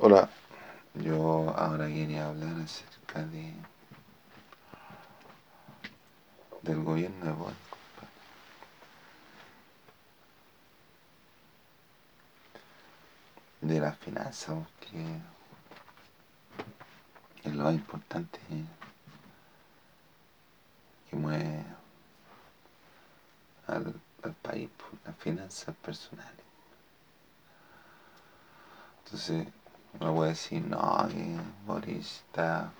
Hola, 0.00 0.30
yo 0.94 1.52
ahora 1.58 1.88
quería 1.88 2.28
hablar 2.28 2.54
acerca 2.60 3.20
de 3.26 3.52
del 6.62 6.84
gobierno 6.84 7.24
de 7.24 7.32
Boris, 7.32 7.56
de 13.60 13.80
las 13.80 13.98
finanzas, 13.98 14.68
que 14.78 15.20
es 17.42 17.54
lo 17.56 17.64
más 17.64 17.74
importante 17.74 18.38
que 21.10 21.16
mueve 21.16 21.64
al, 23.66 24.00
país, 24.42 24.70
las 25.04 25.16
finanzas 25.16 25.74
personales. 25.82 26.38
Entonces, 29.04 29.48
uno 29.94 30.14
puede 30.14 30.30
decir, 30.30 30.62
no, 30.62 31.08
que 31.08 31.36
Boris 31.66 32.22
está, 32.26 32.70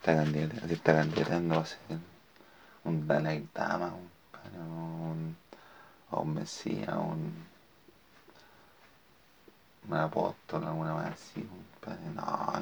está, 0.00 0.16
candidato, 0.16 0.66
está 0.66 0.94
candidatando 0.94 1.60
a 1.60 1.66
ser 1.66 1.98
un 2.84 3.06
Dalai 3.06 3.48
Lama, 3.54 3.92
un, 4.56 5.36
un 6.10 6.34
Mesías, 6.34 6.94
un, 6.96 7.46
un 9.88 9.96
apóstol, 9.96 10.64
alguna 10.64 10.94
más 10.94 11.12
así, 11.12 11.46
no, 12.14 12.52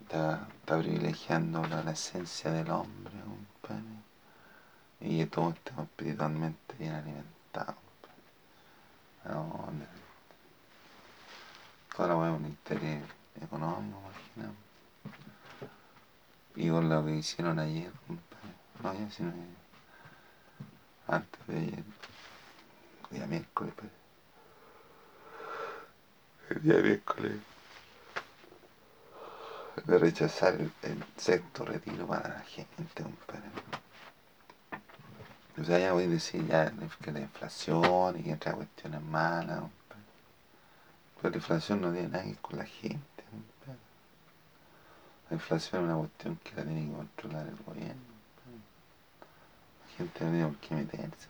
está, 0.00 0.46
está 0.60 0.78
privilegiando 0.78 1.64
la, 1.66 1.90
esencia 1.90 2.50
del 2.50 2.70
hombre, 2.70 3.14
y 5.00 5.18
que 5.18 5.26
todos 5.26 5.54
estamos 5.54 5.86
espiritualmente 5.86 6.74
bien 6.78 6.94
alimentados. 6.94 7.76
No, 9.24 9.68
toda 11.96 12.08
la 12.08 12.14
un 12.14 12.44
interés 12.44 13.02
económico, 13.40 14.00
imaginamos. 14.00 14.56
Y 16.56 16.68
con 16.68 16.88
lo 16.88 17.04
que 17.04 17.16
hicieron 17.16 17.58
ayer, 17.58 17.90
no, 18.82 18.92
ya 18.94 19.10
sino 19.10 19.32
antes 21.06 21.46
de 21.46 21.56
ayer, 21.56 21.84
el 23.10 23.16
día 23.18 23.26
miércoles, 23.26 23.74
pues. 23.76 23.90
el 26.50 26.62
día 26.62 26.78
miércoles, 26.78 27.32
de 29.84 29.98
rechazar 29.98 30.54
el, 30.54 31.04
sexto 31.16 31.64
retiro 31.64 32.06
para 32.06 32.28
la 32.28 32.40
gente, 32.40 33.02
compadre. 33.02 33.42
O 35.60 35.64
sea, 35.64 35.78
ya 35.78 35.92
voy 35.92 36.04
a 36.04 36.08
decir 36.08 36.46
ya 36.46 36.72
que 37.00 37.12
la 37.12 37.20
inflación 37.20 38.18
y 38.18 38.24
que 38.24 38.34
otra 38.34 38.54
cuestiones 38.54 39.02
malas, 39.02 39.62
pero 41.24 41.30
la 41.30 41.36
inflación 41.38 41.80
no 41.80 41.90
tiene 41.90 42.08
nada 42.08 42.22
que 42.22 42.28
ver 42.32 42.38
con 42.40 42.58
la 42.58 42.66
gente, 42.66 43.00
La 45.30 45.36
inflación 45.36 45.80
es 45.80 45.88
una 45.88 45.96
cuestión 45.96 46.36
que 46.44 46.54
la 46.54 46.64
tiene 46.64 46.86
que 46.86 46.92
controlar 46.92 47.46
el 47.46 47.56
gobierno 47.64 48.14
gente 49.96 50.24
no 50.24 50.30
tiene 50.30 50.46
por 50.46 50.56
qué 50.58 50.74
meterse. 50.74 51.28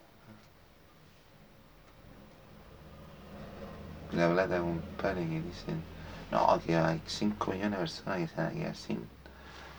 La 4.11 4.29
plata, 4.33 4.59
compadre, 4.59 5.29
que 5.29 5.43
dicen, 5.43 5.81
no, 6.33 6.61
que 6.67 6.77
hay 6.77 7.01
5 7.07 7.53
millones 7.53 7.71
de 7.71 7.77
personas 7.77 8.19
que 8.19 8.27
se 8.27 8.37
van 8.37 8.47
a 8.47 8.51
quedar 8.51 8.75
sin, 8.75 9.09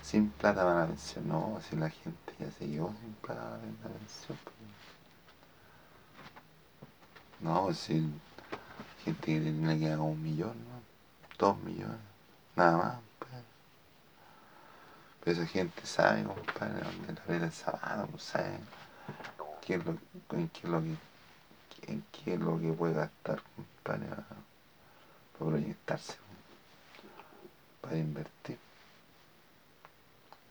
sin 0.01 0.29
plata 0.29 0.63
para 0.63 0.79
la 0.79 0.87
pensión. 0.87 1.27
No, 1.27 1.59
si 1.69 1.75
la 1.75 1.89
gente 1.89 2.33
ya 2.39 2.49
se 2.51 2.69
llevó 2.69 2.95
sin 3.01 3.13
plata 3.15 3.41
para 3.41 3.57
la 3.57 3.99
pensión. 3.99 4.37
Pues. 4.45 4.55
No, 7.41 7.73
si 7.73 8.09
que 9.05 9.13
tiene 9.13 9.79
que 9.79 9.91
como 9.91 10.09
un 10.09 10.23
millón. 10.23 10.55
Dos 11.37 11.57
millones, 11.59 11.99
nada 12.55 12.77
más. 12.77 12.95
Pues. 13.19 13.31
Pero 15.23 15.41
esa 15.41 15.47
gente 15.47 15.85
sabe, 15.85 16.23
compadre, 16.23 16.83
dónde 16.83 17.13
la 17.13 17.21
ve 17.27 17.45
el 17.45 17.51
sábado, 17.51 18.09
sabe 18.17 18.57
qué 19.61 19.75
es 19.75 19.85
lo, 19.85 19.91
en 20.31 20.49
qué 20.49 20.59
es 20.63 20.69
lo 20.69 20.81
que 20.81 20.95
en 21.87 22.03
qué 22.11 22.33
es 22.33 22.39
lo 22.39 22.59
que 22.59 22.73
puede 22.73 22.93
gastar 22.93 23.41
para, 23.83 23.99
para 23.99 25.51
proyectarse, 25.51 26.15
para 27.81 27.97
invertir. 27.97 28.57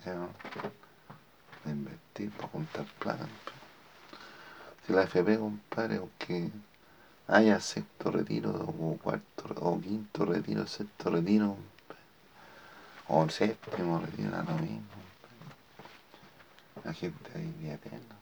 ¿Sí, 0.05 0.11
no? 0.11 0.29
Para 1.63 1.75
invertir, 1.75 2.31
para 2.33 2.49
juntar 2.49 2.85
plata. 3.01 3.27
Si 4.87 4.93
la 4.93 5.03
FP, 5.03 5.39
compadre, 5.39 5.99
o 5.99 6.09
que 6.19 6.51
haya 7.29 7.61
sexto 7.61 8.11
retiro 8.11 8.51
o 8.51 8.99
cuarto 9.03 9.45
o 9.61 9.81
quinto 9.81 10.25
retiro, 10.25 10.67
sexto 10.67 11.11
retiro, 11.11 11.57
o 13.09 13.29
séptimo 13.29 13.99
retiro, 13.99 14.31
lo 14.43 14.55
mismo. 14.59 14.95
La 16.85 16.93
gente 16.93 17.31
ahí 17.35 17.53
vive 17.59 17.75
eterno. 17.75 18.15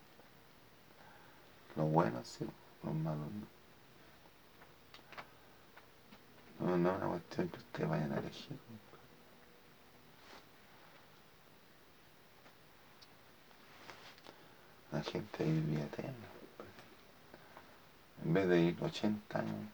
Los 1.74 1.90
buenos 1.90 2.28
sí, 2.28 2.46
los 2.82 2.94
malos 2.94 3.26
no. 3.32 3.52
No, 6.60 6.76
no 6.76 6.90
es 6.90 6.96
una 6.96 7.06
cuestión 7.08 7.48
que 7.48 7.58
ustedes 7.58 7.88
vayan 7.88 8.12
a 8.12 8.18
elegir. 8.18 8.56
La 14.92 15.02
gente 15.02 15.42
ahí 15.42 15.50
vivía 15.50 15.84
eterna. 15.86 16.41
En 18.24 18.34
vez 18.34 18.48
de 18.48 18.60
ir 18.60 18.76
80 18.80 19.38
años, 19.38 19.68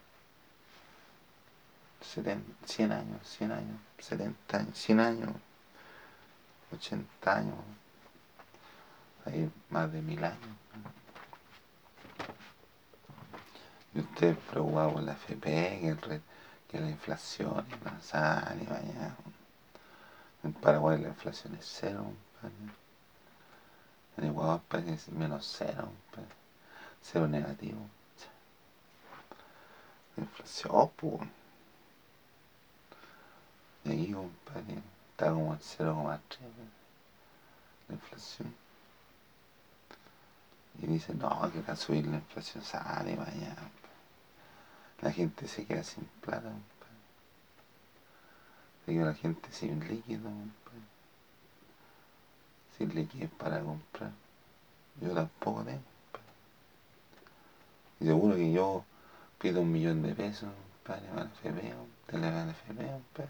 100 2.01 2.93
años, 2.93 3.19
100 3.25 3.53
años, 3.53 3.81
70 3.99 4.57
años, 4.57 4.79
100 4.79 5.01
años, 5.01 5.31
80 6.73 7.37
años, 7.37 7.57
hay 9.27 9.51
más 9.69 9.93
de 9.93 10.01
mil 10.01 10.25
años. 10.25 10.39
Y 13.95 14.01
usted 14.01 14.37
preocupado 14.51 14.95
por 14.95 15.03
la 15.03 15.13
FP, 15.13 15.97
que, 16.69 16.81
la 16.81 16.89
inflación, 16.89 17.67
y 17.69 17.85
la 17.85 18.57
y 18.61 18.67
vaya. 18.67 19.17
En 20.45 20.53
Paraguay 20.53 21.01
la 21.01 21.09
inflación 21.09 21.55
es 21.57 21.67
cero, 21.81 22.13
En 24.17 24.25
Ecuador 24.25 24.61
es 24.87 25.09
menos 25.09 25.55
cero, 25.59 25.91
cero 27.03 27.29
negativo. 27.29 27.79
Inflación, 30.19 30.91
pues. 30.97 31.23
Y 33.85 33.93
aquí, 33.93 34.13
compadre, 34.13 34.83
está 35.13 35.31
como 35.31 35.53
en 35.53 35.61
0,3 35.61 36.19
la 37.89 37.95
inflación. 37.95 38.55
Y 40.81 40.87
dice, 40.87 41.15
no, 41.15 41.51
que 41.53 41.61
va 41.63 41.73
a 41.73 41.77
subir 41.77 42.07
la 42.07 42.17
inflación, 42.17 42.63
sale 42.63 43.17
mañana. 43.17 43.71
La 45.01 45.13
gente 45.13 45.49
se 45.49 45.65
queda 45.65 45.83
sin 45.83 46.05
plata, 46.21 46.51
Se 48.85 48.93
la 48.93 49.15
gente 49.15 49.53
sin 49.53 49.87
líquido, 49.87 50.31
Sin 52.77 52.95
líquido 52.95 53.29
para 53.31 53.61
comprar. 53.61 54.13
Yo 55.01 55.15
tampoco 55.15 55.63
tengo, 55.65 55.83
Y 58.01 58.07
seguro 58.07 58.37
que 58.37 58.53
yo 58.53 58.85
pido 59.39 59.61
un 59.61 59.73
millón 59.73 60.03
de 60.03 60.15
pesos, 60.15 60.51
para 60.85 60.99
el 60.99 61.29
FP, 61.43 61.75
te 62.07 62.19
le 62.19 62.29
el 62.29 62.51
FP, 62.51 63.29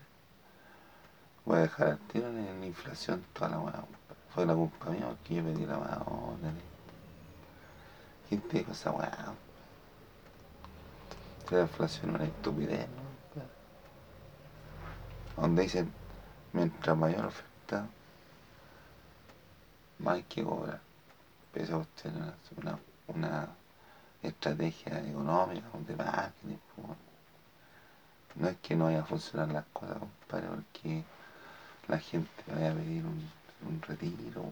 Voy 1.45 1.57
a 1.57 1.61
dejar 1.61 1.89
al 1.89 1.99
tiro 1.99 2.29
en 2.29 2.61
la 2.61 2.67
inflación 2.67 3.25
toda 3.33 3.51
la 3.51 3.59
hueá, 3.61 3.85
Fue 4.35 4.45
la 4.47 4.55
culpa 4.55 4.91
mía 4.91 5.07
porque 5.09 5.35
yo 5.35 5.45
pedí 5.45 5.67
la 5.67 5.79
mano, 5.79 6.37
¿Quién 8.29 8.41
te 8.43 8.59
dijo 8.59 8.73
esa 8.73 8.91
weá? 8.91 9.35
La 11.51 11.63
inflación 11.63 12.11
es 12.11 12.17
una 12.17 12.25
estupidez, 12.25 12.87
¿no? 12.89 13.09
Donde 15.43 15.63
dicen, 15.63 15.91
mientras 16.53 16.97
mayor 16.97 17.27
oferta, 17.27 17.87
más 19.99 20.16
hay 20.16 20.22
que 20.25 20.45
cobrar. 20.45 20.81
Pero 21.53 21.65
esa 21.65 21.77
cuestión 21.77 22.34
una, 22.59 22.78
una 23.07 23.49
estrategia 24.22 24.98
económica, 25.09 25.66
de 25.86 25.97
marketing. 25.97 26.56
No 28.36 28.48
es 28.48 28.56
que 28.59 28.76
no 28.76 28.84
vaya 28.84 29.00
a 29.00 29.04
funcionar 29.04 29.48
las 29.48 29.65
cosas, 29.72 29.98
compadre, 29.98 30.48
porque 30.48 31.04
la 31.88 31.98
gente 31.98 32.30
vaya 32.47 32.70
a 32.70 32.74
pedir 32.74 33.04
un, 33.04 33.30
un 33.68 33.82
retiro. 33.82 34.44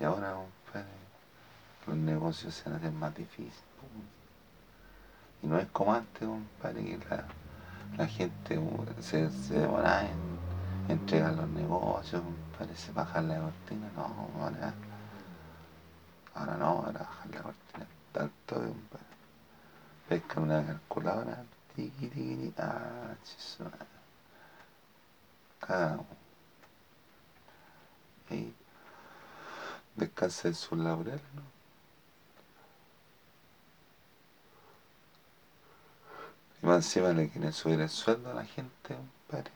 Y 0.00 0.04
ahora, 0.04 0.34
compadre, 0.34 0.88
los 1.86 1.96
negocios 1.96 2.54
se 2.54 2.70
hacen 2.70 2.98
más 2.98 3.14
difíciles. 3.14 3.62
Y 5.42 5.46
no 5.46 5.58
es 5.58 5.66
como 5.72 5.92
antes, 5.92 6.26
compadre, 6.26 6.84
que 6.84 6.98
la, 7.10 7.24
la 7.98 8.06
gente 8.06 8.58
se, 9.00 9.30
se 9.30 9.58
demora 9.58 10.08
en 10.08 10.44
entregar 10.88 11.34
los 11.34 11.48
negocios, 11.48 12.22
parece 12.58 12.92
bajar 12.92 13.24
la 13.24 13.40
cortina, 13.40 13.88
no, 13.96 14.30
ahora, 14.40 14.74
ahora 16.34 16.56
no, 16.56 16.66
ahora 16.66 17.00
bajar 17.00 17.30
la 17.30 17.42
cortina 17.42 17.86
tanto, 18.12 18.54
compadre. 18.54 19.06
Pesca 20.08 20.40
una 20.40 20.64
calculadora 20.64 21.44
Tiki, 21.74 22.08
tiki, 22.08 22.54
Ah, 22.56 23.14
chiso. 23.24 23.64
Cagamos. 25.60 26.06
Y 28.30 28.52
descansa 29.96 30.48
en 30.48 30.54
sus 30.54 30.78
laureles, 30.78 31.20
¿no? 31.34 31.42
Y 36.62 36.66
más 36.66 36.76
encima 36.76 37.12
le 37.12 37.28
quieren 37.28 37.52
subir 37.52 37.80
el 37.80 37.88
sueldo 37.88 38.30
a 38.30 38.34
la 38.34 38.44
gente, 38.44 38.94
compadre. 38.94 39.50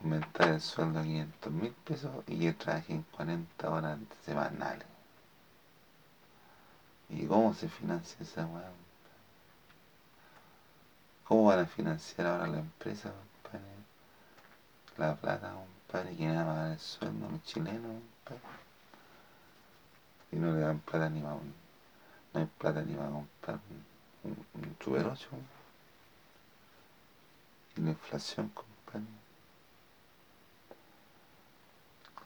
Aumentar 0.00 0.48
el 0.48 0.60
sueldo 0.60 1.00
a 1.00 1.02
500 1.02 1.52
mil 1.52 1.72
pesos 1.84 2.10
y 2.26 2.40
que 2.40 2.52
trabajen 2.54 3.04
40 3.12 3.70
horas 3.70 3.98
semanales. 4.24 4.89
¿Y 7.10 7.26
cómo 7.26 7.52
se 7.54 7.68
financia 7.68 8.16
esa 8.20 8.46
weá? 8.46 8.70
¿Cómo 11.24 11.44
van 11.44 11.60
a 11.60 11.66
financiar 11.66 12.26
ahora 12.26 12.46
la 12.46 12.58
empresa, 12.60 13.12
compadre? 13.42 13.66
La 14.96 15.16
plata, 15.16 15.52
compadre, 15.52 16.16
que 16.16 16.26
nada 16.26 16.44
más 16.44 16.72
el 16.72 16.78
sueldo 16.78 17.26
a 17.26 17.30
los 17.30 17.42
chilenos, 17.42 18.02
compadre. 18.24 18.40
Y 20.32 20.36
no 20.36 20.52
le 20.52 20.60
dan 20.60 20.78
plata 20.80 21.08
ni 21.10 21.20
más, 21.20 21.36
no 22.32 22.40
hay 22.40 22.46
plata 22.46 22.82
ni 22.82 22.94
más 22.94 23.10
comprar 23.10 23.58
un, 24.24 24.30
un, 24.30 24.46
un 24.54 24.76
Super 24.82 25.06
8. 25.06 25.28
Y 27.76 27.80
la 27.80 27.90
inflación, 27.90 28.48
compadre. 28.50 29.06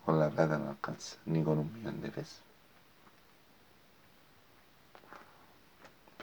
Con 0.04 0.20
la 0.20 0.28
plata 0.28 0.58
no 0.58 0.70
alcanza, 0.70 1.16
ni 1.24 1.42
con 1.42 1.58
un 1.58 1.72
millón 1.72 2.02
de 2.02 2.10
pesos. 2.10 2.53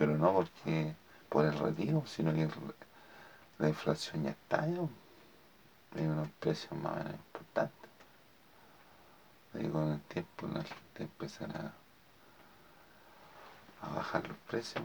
Pero 0.01 0.17
no 0.17 0.33
porque 0.33 0.95
por 1.29 1.45
el 1.45 1.59
retiro, 1.59 2.03
sino 2.07 2.33
que 2.33 2.49
la 3.59 3.69
inflación 3.69 4.23
ya 4.23 4.31
está 4.31 4.65
ya, 4.65 4.81
hay 5.95 6.05
unos 6.07 6.27
precios 6.39 6.71
más 6.71 6.93
o 6.93 6.95
menos 6.97 7.13
importantes. 7.13 7.89
Y 9.53 9.67
con 9.67 9.91
el 9.91 10.01
tiempo 10.01 10.47
la 10.47 10.63
gente 10.63 11.03
empezará 11.03 11.71
a 13.83 13.89
bajar 13.93 14.27
los 14.27 14.37
precios, 14.49 14.83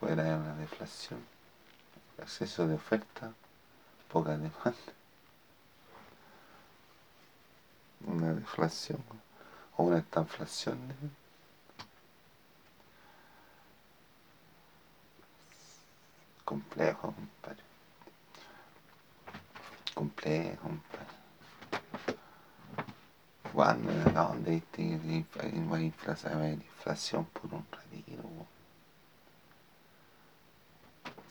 puede 0.00 0.22
haber 0.22 0.38
una 0.38 0.56
deflación, 0.56 1.20
exceso 2.16 2.66
de 2.66 2.76
oferta, 2.76 3.30
poca 4.10 4.30
demanda, 4.38 4.72
una 8.06 8.32
deflación 8.32 9.04
o 9.76 9.82
una 9.82 9.98
estanflación. 9.98 10.78
Complejo, 16.44 17.12
compadre. 17.12 17.62
Complejo, 19.94 20.62
compadre. 20.62 21.14
¿Cuándo? 23.52 23.90
¿A 24.18 24.24
dónde 24.24 24.50
viste 24.50 25.00
que 25.32 25.40
hay 25.40 26.54
inflación 26.56 27.24
por 27.26 27.54
un 27.54 27.66
retiro? 27.70 28.24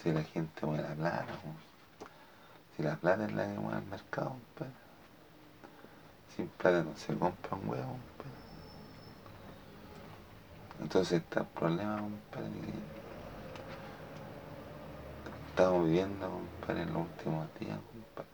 Si 0.01 0.11
la 0.11 0.23
gente 0.23 0.65
mueve 0.65 0.83
la 0.83 0.95
plata, 0.95 1.25
si 2.75 2.83
la 2.83 2.95
plata 2.95 3.25
es 3.25 3.33
la 3.33 3.45
que 3.45 3.59
mueve 3.59 3.79
el 3.79 3.85
mercado, 3.85 4.29
compadre. 4.29 4.73
Sin 6.35 6.47
plata 6.47 6.83
no 6.83 6.95
se 6.97 7.15
compra 7.17 7.55
un 7.55 7.69
huevo, 7.69 7.91
compadre. 7.91 8.33
Entonces 10.81 11.21
está 11.21 11.41
el 11.41 11.45
problema, 11.47 11.99
compadre, 11.99 12.49
estamos 15.53 15.85
viviendo, 15.85 16.27
compadre, 16.27 16.81
en 16.81 16.93
los 16.93 17.03
últimos 17.03 17.47
días, 17.59 17.77
compadre. 17.77 18.29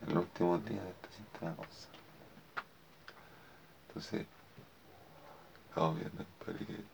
En 0.00 0.14
los 0.14 0.24
últimos 0.24 0.64
días 0.64 0.82
de 0.82 0.90
este 0.90 1.08
sistema 1.10 1.50
de 1.50 1.56
cosas. 1.56 1.88
Entonces, 3.88 4.26
estamos 5.68 5.96
viendo, 5.96 6.24
compadre, 6.24 6.66
que 6.66 6.84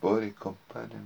Boris, 0.00 0.34
compadre, 0.34 0.96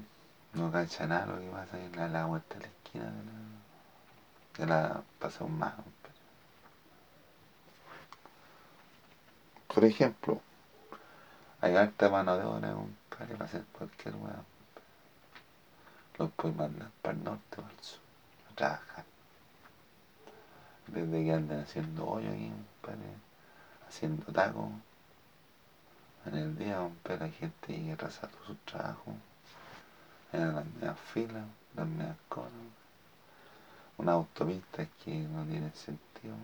no 0.54 0.70
cacha 0.70 1.08
nada 1.08 1.26
lo 1.26 1.40
que 1.40 1.50
pasa 1.50 1.76
en 1.84 1.96
la, 1.96 2.06
la 2.06 2.26
vuelta 2.26 2.56
la 2.60 2.66
esquina 2.68 3.04
de 3.10 3.24
la, 3.24 4.58
de 4.58 4.66
la 4.66 5.02
pasado 5.18 5.48
más, 5.48 5.74
compadre. 5.74 6.20
Por 9.66 9.84
ejemplo, 9.84 10.40
hay 11.60 11.74
harta 11.74 12.08
mano 12.10 12.36
de 12.36 12.44
obra, 12.44 12.74
para 13.08 13.44
hacer 13.44 13.64
cualquier 13.72 14.14
weón. 14.16 14.44
Los 16.18 16.30
puedes 16.32 16.56
mandar 16.56 16.90
para 17.02 17.16
el 17.16 17.24
norte 17.24 17.60
o 17.60 17.64
al 17.64 17.80
sur 17.80 18.00
a 18.50 18.54
trabajar. 18.54 19.04
Desde 20.86 21.24
que 21.24 21.32
anden 21.32 21.60
haciendo 21.60 22.06
hoyo 22.06 22.30
aquí, 22.30 22.52
compadre, 22.80 23.10
haciendo 23.88 24.32
tacos. 24.32 24.70
En 26.26 26.34
el 26.34 26.56
día, 26.58 26.78
compadre, 26.78 27.26
hay 27.26 27.32
gente 27.32 27.66
que 27.66 27.92
atrasando 27.92 28.36
su 28.46 28.54
trabajo. 28.56 29.14
En 30.32 30.54
las 30.54 30.64
medias 30.66 30.98
filas, 31.12 31.44
las 31.74 31.86
medias 31.86 32.16
colas. 32.28 32.50
Una 33.98 34.12
autopista 34.12 34.86
que 35.04 35.14
no 35.18 35.44
tiene 35.44 35.70
sentido. 35.72 36.34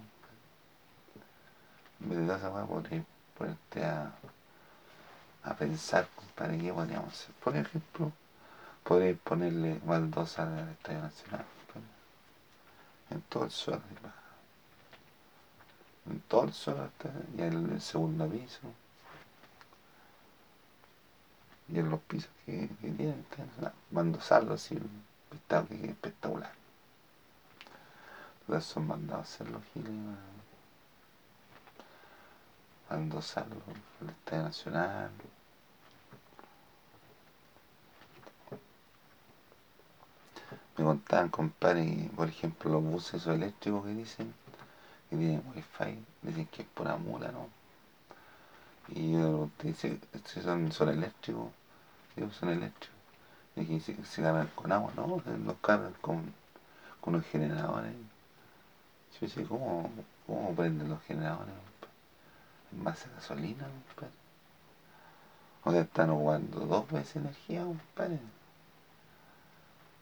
En 2.00 2.08
vez 2.08 2.18
de 2.18 2.34
esa 2.34 2.50
weá, 2.50 2.64
podría 2.64 3.04
ponerte 3.36 3.84
a 3.84 4.12
a 5.44 5.54
pensar, 5.54 6.08
compadre, 6.14 6.58
qué 6.58 6.72
podríamos 6.72 7.12
hacer. 7.12 7.34
Por 7.36 7.56
ejemplo, 7.56 8.12
podría 8.84 9.14
ponerle 9.16 9.80
baldosa 9.84 10.42
al 10.42 10.68
Estadio 10.70 11.00
Nacional, 11.02 11.44
en 13.10 13.20
todo 13.22 13.44
el 13.44 13.50
suelo, 13.50 13.82
en 16.06 16.20
todo 16.20 16.44
el 16.44 16.52
suelo, 16.52 16.90
y 17.36 17.42
en 17.42 17.72
el 17.72 17.80
segundo 17.80 18.28
piso, 18.28 18.60
y 21.68 21.78
en 21.78 21.90
los 21.90 22.00
pisos 22.00 22.30
que, 22.46 22.68
que 22.80 22.90
tienen, 22.90 23.26
baldosarlo 23.90 24.54
así, 24.54 24.78
espectacular. 25.30 26.52
Todos 28.46 28.64
son 28.64 28.86
mandados 28.86 29.40
a 29.40 29.44
los 29.44 29.62
giles, 29.72 29.92
baldosarlo, 32.92 33.56
el 34.00 34.10
Estadio 34.10 34.42
Nacional, 34.44 35.10
me 40.76 40.84
contaban, 40.84 41.28
compadre, 41.28 42.10
por 42.16 42.28
ejemplo, 42.28 42.70
los 42.70 42.82
buses 42.82 43.14
esos 43.14 43.34
eléctricos 43.34 43.84
que 43.84 43.94
dicen, 43.94 44.34
que 45.10 45.16
tienen 45.16 45.42
wifi, 45.54 46.04
dicen 46.22 46.46
que 46.46 46.62
es 46.62 46.68
pura 46.68 46.96
mula, 46.96 47.30
¿no? 47.30 47.48
Y 48.88 49.12
yo 49.12 49.50
te 49.58 49.68
dice, 49.68 49.98
si 50.24 50.40
son, 50.40 50.72
son 50.72 50.88
eléctricos, 50.88 51.50
digo, 52.16 52.30
son 52.32 52.50
eléctricos. 52.50 52.96
Y 53.56 53.66
que 53.66 53.80
se, 53.80 54.22
cargan 54.22 54.48
con 54.54 54.72
agua, 54.72 54.92
¿no? 54.96 55.22
Los 55.44 55.56
cargan 55.60 55.92
con, 56.00 56.32
con 57.00 57.14
unos 57.14 57.26
generadores. 57.26 57.92
Yo 59.12 59.26
decía, 59.26 59.44
¿cómo, 59.46 59.90
cómo 60.26 60.54
prenden 60.54 60.88
los 60.88 61.02
generadores? 61.02 61.71
Base 62.72 63.08
a 63.08 63.14
gasolina, 63.16 63.64
compadre. 63.64 64.12
O 65.64 65.70
sea, 65.70 65.82
están 65.82 66.10
ocupando 66.10 66.60
dos 66.60 66.90
veces 66.90 67.16
energía, 67.16 67.64
compadre 67.64 68.18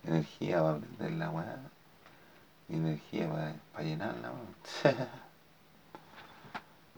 energía 0.05 0.63
para 0.63 0.79
prender 0.79 1.13
la 1.13 1.31
weá 1.31 1.57
y 2.69 2.77
energía 2.77 3.29
para, 3.31 3.55
para 3.73 3.85
llenar 3.85 4.15
la 4.17 4.31
weá. 4.31 4.95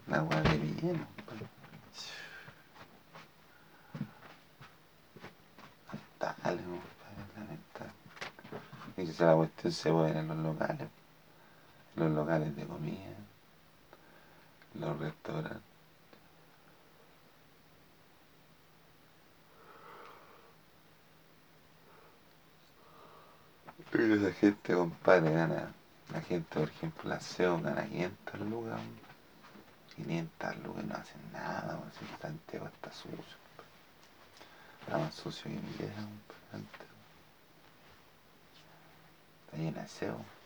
la 0.07 0.23
weá 0.23 0.43
de 0.43 0.59
bien. 0.59 1.07
Lamentable, 5.91 6.63
lamentable. 7.37 7.93
Y 8.97 9.07
que 9.07 9.25
la 9.25 9.35
cuestión 9.35 9.73
se 9.73 9.91
puede 9.91 10.19
en 10.19 10.29
los 10.29 10.37
locales, 10.37 10.89
en 11.97 12.05
los 12.05 12.13
locales 12.13 12.55
de 12.55 12.67
comida, 12.67 13.17
los 14.83 14.99
restaurantes. 14.99 15.63
Pero 23.91 24.15
esa 24.15 24.33
gente, 24.33 24.75
compadre, 24.75 25.33
gana. 25.33 25.73
La 26.13 26.21
gente, 26.23 26.59
por 26.59 26.69
ejemplo, 26.69 27.11
la 27.11 27.21
SEO 27.21 27.61
gana 27.61 27.85
500 27.85 28.41
lucas. 28.41 28.81
500 29.97 30.57
lucas 30.65 30.85
no 30.85 30.95
hacen 30.95 31.33
nada, 31.33 31.79
si 31.99 32.05
el 32.05 32.21
Santiago 32.21 32.67
está 32.67 32.91
sucio. 32.93 33.37
Está 34.81 34.99
más 34.99 35.15
sucio 35.15 35.45
que 35.45 35.51
mi 35.51 35.73
vieja, 35.79 36.01
Está 39.45 39.57
llena 39.59 39.83
de 39.83 39.89
SEO. 39.89 40.42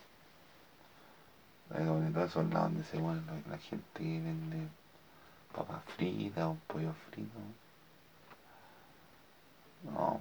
Como 1.68 2.12
todos 2.12 2.30
esos 2.30 2.44
lados 2.52 2.73
donde 2.73 2.85
se 2.85 2.99
ponen 2.99 3.44
la 3.50 3.58
gente 3.58 3.85
que 3.94 4.20
vende 4.20 4.68
papas 5.54 5.82
fritas 5.96 6.44
o 6.44 6.56
pollo 6.68 6.92
frito. 7.11 7.38
No, 9.85 10.20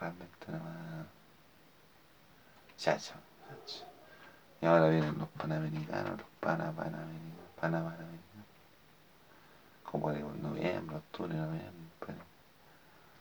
realmente 0.00 0.46
nada 0.48 0.64
más. 0.64 1.06
Chacho, 2.76 3.14
chacho. 3.46 3.84
Y 4.60 4.66
ahora 4.66 4.88
vienen 4.88 5.18
los 5.18 5.28
panamericanos, 5.28 6.18
los 6.18 6.28
pana 6.40 6.72
panamericanos, 6.72 7.50
pana 7.60 7.78
panamericanos. 7.78 8.46
Como 9.84 10.12
digo, 10.12 10.32
noviembre, 10.42 10.96
octubre, 10.96 11.34
noviembre. 11.34 11.80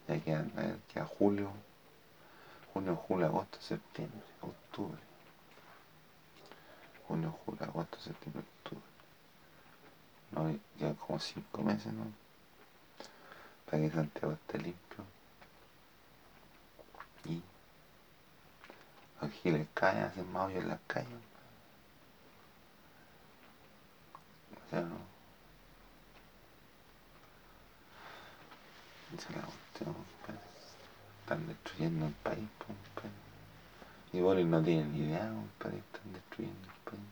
Ya 0.07 0.19
queda, 0.19 0.45
queda 0.91 1.05
julio, 1.05 1.51
junio, 2.73 2.95
julio, 2.95 3.27
agosto, 3.27 3.61
septiembre, 3.61 4.21
octubre. 4.41 5.08
Junio, 7.09 7.35
julio, 7.43 7.63
agosto, 7.63 7.99
septiembre, 7.99 8.43
octubre. 8.63 8.83
No, 10.31 10.59
ya 10.77 10.93
como 10.93 11.19
cinco 11.19 11.63
meses, 11.63 11.91
¿no? 11.91 12.05
Para 13.65 13.81
que 13.81 13.89
Santiago 13.89 14.33
esté 14.33 14.59
limpio. 14.59 15.03
Y 17.25 17.41
los 19.19 19.31
giles 19.31 19.67
caen, 19.73 20.03
hacen 20.03 20.31
más 20.31 20.51
en 20.51 20.67
las 20.67 20.79
calles. 20.85 21.09
O 24.67 24.69
sea, 24.69 24.81
no. 24.81 24.97
Esa 29.17 29.29
es 29.29 29.35
la 29.35 29.41
cuestión, 29.41 29.93
compadre. 29.95 30.47
Están 31.21 31.47
destruyendo 31.47 32.05
el 32.05 32.13
país, 32.13 32.47
compadre. 32.59 33.28
Y 34.11 34.21
Boris 34.21 34.45
no 34.45 34.61
tienen 34.63 34.91
ni 34.91 34.99
idea, 34.99 35.29
compadre, 35.29 35.77
están 35.77 36.13
destruyendo 36.13 36.67
el 36.67 36.91
país. 36.91 37.03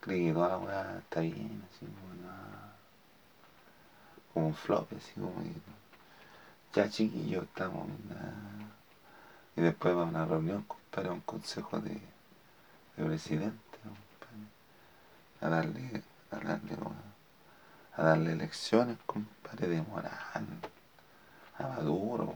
Cree 0.00 0.26
que 0.26 0.32
toda 0.32 0.48
la 0.48 0.58
weá 0.58 0.98
está 0.98 1.20
bien, 1.20 1.62
así 1.70 1.86
como 1.86 2.14
nada. 2.26 2.76
Como 4.32 4.46
un 4.48 4.54
flop, 4.54 4.90
así 4.96 5.12
como 5.20 5.34
que. 5.42 5.52
Ya 6.72 6.88
chiquillos, 6.88 7.44
estamos 7.44 7.88
en 7.88 8.08
nada. 8.08 8.32
Y 9.56 9.60
después 9.60 9.94
va 9.94 10.02
a 10.02 10.04
una 10.04 10.24
reunión, 10.24 10.62
compadre, 10.62 11.10
a 11.10 11.12
un 11.12 11.20
consejo 11.20 11.78
de, 11.80 12.00
de 12.96 13.04
presidente, 13.04 13.78
compadre. 13.82 14.48
A 15.42 15.48
darle, 15.48 16.02
a 16.30 16.36
darle, 16.36 16.76
a 17.96 18.02
darle 18.02 18.32
elecciones, 18.32 18.96
compadre, 19.04 19.68
de 19.68 19.82
moral. 19.82 20.46
A 21.58 21.62
Maduro. 21.68 22.34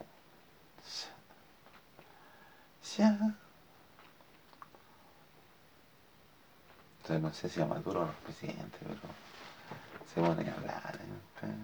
Ya. 2.98 3.34
Entonces 7.02 7.22
no 7.22 7.32
sé 7.32 7.48
si 7.48 7.60
a 7.60 7.66
Maduro 7.66 8.00
o 8.00 8.04
al 8.04 8.14
presidente, 8.14 8.78
pero 8.80 8.98
se 10.12 10.20
ponen 10.20 10.48
a 10.48 10.54
hablar, 10.54 10.98
compadre. 10.98 11.56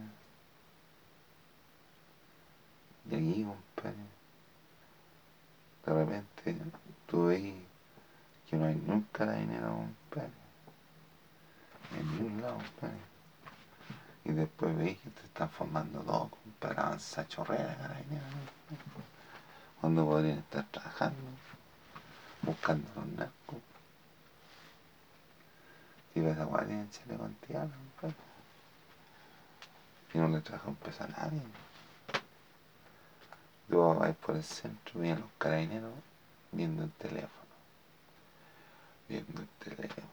Y 3.11 3.15
aquí, 3.15 3.45
compadre, 3.45 3.97
de 5.85 5.93
repente 5.93 6.57
tú 7.07 7.27
ves 7.27 7.55
que 8.49 8.57
no 8.57 8.67
hay 8.67 8.77
nunca 8.77 9.31
dinero, 9.33 9.89
compadre. 10.09 10.31
En 11.99 12.13
ningún 12.13 12.43
lado, 12.43 12.57
compadre. 12.57 13.01
Y 14.25 14.33
después 14.33 14.77
veis 14.77 14.99
que 14.99 15.11
te 15.11 15.23
están 15.23 15.51
formando 15.51 16.03
dos, 16.03 16.31
compadre, 16.31 16.81
avanzar 16.81 17.27
chorrera, 17.29 17.77
carabinero. 17.77 18.27
Cuando 19.81 20.05
podrían 20.05 20.39
estar 20.39 20.65
trabajando, 20.71 21.21
buscando 22.43 22.89
los 22.97 23.07
narcos. 23.07 23.59
Y 26.15 26.21
ves 26.21 26.39
a 26.39 26.63
en 26.63 26.91
Chile 26.91 27.17
contigo, 27.17 27.61
compadre. 27.61 28.17
Y 30.15 30.19
no 30.19 30.29
le 30.29 30.41
trajo 30.41 30.71
un 30.71 30.77
peso 30.77 31.05
a 31.05 31.09
nadie. 31.09 31.43
Tú 33.69 33.79
vas 33.79 34.17
por 34.17 34.37
el 34.37 34.45
centro, 34.45 35.01
vienen 35.01 35.21
los 35.21 35.31
carabineros 35.39 35.93
viendo 36.53 36.85
el 36.85 36.93
teléfono. 36.93 37.31
Viendo 39.09 39.43
el 39.43 39.49
teléfono. 39.59 40.07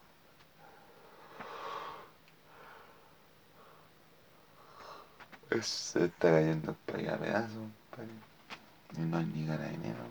Se 5.62 6.04
está 6.06 6.30
cayendo 6.32 6.72
el 6.72 6.76
país 6.76 7.08
a 7.08 7.16
pedazos, 7.16 7.52
compadre. 7.52 8.10
Y 8.10 8.10
no 8.10 8.10
hay 8.10 8.83
ni 8.98 9.46
carabinero. 9.46 10.04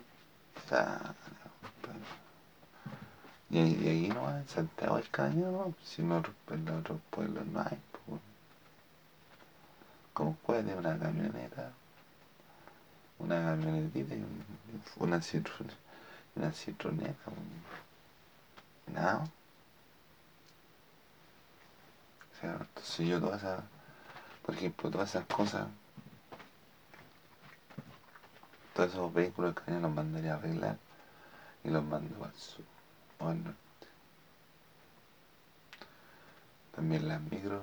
Sana, 0.68 1.14
compadre. 1.60 2.00
Y, 3.50 3.58
y 3.58 3.88
ahí 3.88 4.08
no 4.08 4.26
hay, 4.28 4.36
en 4.42 4.48
Santiago 4.48 4.96
hay 4.96 5.02
carabinero, 5.04 5.52
no. 5.52 5.74
Si 5.84 6.02
no, 6.02 6.22
en 6.50 6.64
los 6.64 6.80
otros 6.80 7.00
pueblos 7.10 7.46
no 7.46 7.60
hay, 7.60 7.78
pues. 8.06 8.20
¿Cómo 10.12 10.34
puede 10.46 10.74
una 10.74 10.98
camioneta? 10.98 11.72
una 13.18 13.36
camionetita 13.36 14.14
y 14.14 14.18
un- 14.18 14.44
una 14.98 15.20
citron 15.22 15.68
una 16.36 16.52
citroneta 16.52 17.30
un- 17.30 18.94
nada 18.94 19.24
o 22.32 22.40
sea 22.40 22.52
entonces 22.60 23.06
yo 23.08 23.20
todas 23.20 23.42
esas 23.42 23.60
por 24.44 24.54
ejemplo 24.54 24.90
todas 24.90 25.10
esas 25.10 25.26
cosas 25.26 25.66
todos 28.74 28.90
esos 28.90 29.14
vehículos 29.14 29.54
que 29.54 29.70
los 29.70 29.90
mandaría 29.90 30.34
a 30.34 30.36
arreglar 30.36 30.76
y 31.62 31.70
los 31.70 31.84
mando 31.84 32.24
al 32.24 32.34
sur 32.34 32.64
o 33.20 33.28
al 33.28 33.42
norte 33.42 33.58
también 36.74 37.08
las 37.08 37.20
micros 37.20 37.62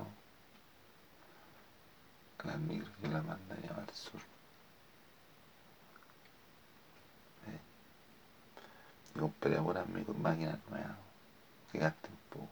las 2.46 2.58
micros 2.58 2.90
yo 3.04 3.10
las 3.10 3.26
mandaría 3.26 3.72
al 3.72 3.90
sur 3.94 4.22
y 9.14 9.20
compraría 9.20 9.62
puras 9.62 9.88
micro 9.90 10.14
máquinas 10.14 10.58
nuevas 10.70 10.96
que 11.72 11.80
gasten 11.80 12.18
poco 12.30 12.48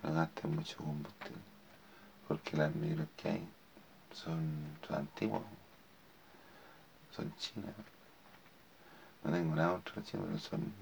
que 0.00 0.08
no 0.08 0.14
gasten 0.14 0.54
mucho 0.54 0.76
combustible 0.76 1.42
porque 2.28 2.56
las 2.56 2.72
micros 2.72 3.08
que 3.16 3.28
hay 3.30 3.48
son, 4.12 4.78
son 4.86 4.96
antiguas 4.96 5.42
son 7.14 7.34
chinas 7.36 7.74
no 9.24 9.32
tengo 9.32 9.54
nada 9.54 9.72
contra 9.72 9.96
los 9.96 10.04
chinos 10.06 10.26
pero 10.28 10.38
son 10.38 10.72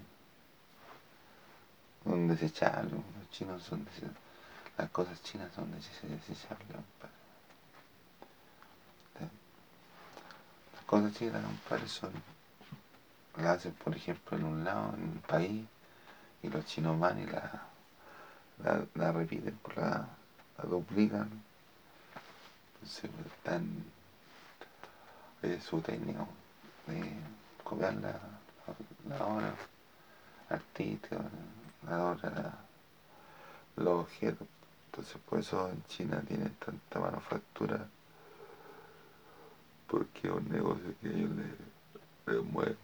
son 2.05 2.29
los 2.29 3.31
chinos 3.31 3.63
son 3.63 3.85
desechables 3.85 4.17
las 4.79 4.91
cosas 4.91 5.23
chinas 5.23 5.51
son 5.55 5.73
dese- 5.73 6.09
desechables 6.09 6.69
compadre. 6.69 7.15
las 10.75 10.85
cosas 10.87 11.13
chinas 11.15 11.45
compadre 11.45 11.89
son 11.89 12.13
la 13.39 13.53
hacen 13.53 13.73
por 13.73 13.95
ejemplo 13.97 14.37
en 14.37 14.45
un 14.45 14.65
lado 14.65 14.95
en 14.95 15.03
un 15.03 15.23
país 15.27 15.65
y 16.43 16.49
los 16.49 16.65
chinos 16.67 16.99
van 16.99 17.21
y 17.21 17.27
la, 17.27 17.63
la, 18.63 18.85
la 18.95 19.13
repiten, 19.13 19.59
la, 19.77 20.09
la 20.59 20.65
duplican. 20.65 21.29
Entonces 22.75 23.11
están 23.27 23.85
su 25.61 25.81
técnica 25.81 26.27
de 26.87 27.13
copiar 27.65 27.95
la, 27.95 28.13
la, 28.13 29.19
la 29.19 29.27
obra 29.27 29.55
la 31.89 32.05
obra, 32.05 32.55
los 33.77 34.01
objetos. 34.01 34.49
Entonces 34.87 35.17
por 35.29 35.39
eso 35.41 35.69
en 35.69 35.83
China 35.87 36.23
tienen 36.27 36.55
tanta 36.57 37.01
manufactura 37.01 37.87
porque 39.89 40.29
es 40.29 40.35
un 40.35 40.49
negocio 40.49 40.95
que 41.01 41.09
ellos 41.09 41.31
les, 41.37 42.35
les 42.37 42.45
mueven. 42.45 42.79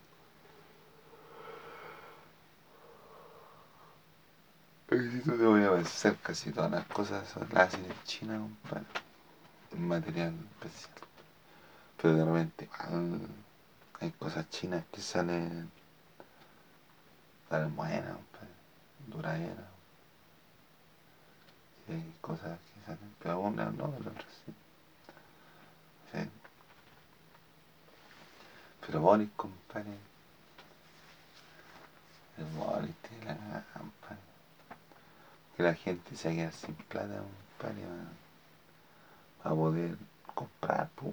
Si 4.91 5.21
tú 5.21 5.39
te 5.39 5.45
voy 5.47 5.65
a 5.65 5.71
vencer 5.71 6.17
casi 6.23 6.53
todas 6.53 6.71
las 6.71 6.87
cosas 6.87 7.27
son 7.29 7.49
las 7.53 7.73
en 7.75 7.87
China, 8.05 8.39
compadre. 8.39 8.85
Un 9.73 9.89
material 9.89 10.35
especial. 10.61 11.12
Pero 12.03 12.17
de 12.17 12.25
repente 12.25 12.69
hay 14.01 14.11
cosas 14.11 14.51
chinas 14.51 14.85
que 14.91 15.01
salen, 15.01 15.71
salen 17.49 17.77
buenas, 17.77 18.17
compadre. 18.17 18.49
Duraderas. 19.07 19.67
Y 21.89 21.93
hay 21.93 22.15
cosas 22.21 22.59
que 22.59 22.87
salen, 22.87 23.15
pero 23.21 23.39
unas 23.39 23.73
no, 23.75 23.89
pero 23.93 24.11
sí. 24.45 24.53
Sí. 26.11 26.29
Pero 28.85 29.01
Boris, 29.01 29.31
compadre. 29.37 29.97
El 32.37 32.45
Boris 32.57 32.97
tiene 33.09 33.27
la 33.27 33.65
compadre 33.73 34.19
que 35.57 35.63
la 35.63 35.75
gente 35.75 36.17
se 36.17 36.35
queda 36.35 36.51
sin 36.51 36.75
plata 36.75 37.23
para, 37.59 37.75
para 39.41 39.55
poder 39.55 39.97
comprar. 40.35 40.89
po. 40.97 41.13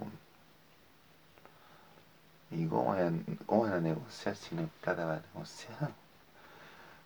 ¿Y 2.60 2.68
cómo 2.68 2.88
van, 2.88 3.74
a, 3.74 3.80
negociar 3.80 4.36
si 4.36 4.54
no 4.54 4.62
hay 4.62 4.70
plata 4.82 5.06
para 5.06 5.22
negociar? 5.34 5.94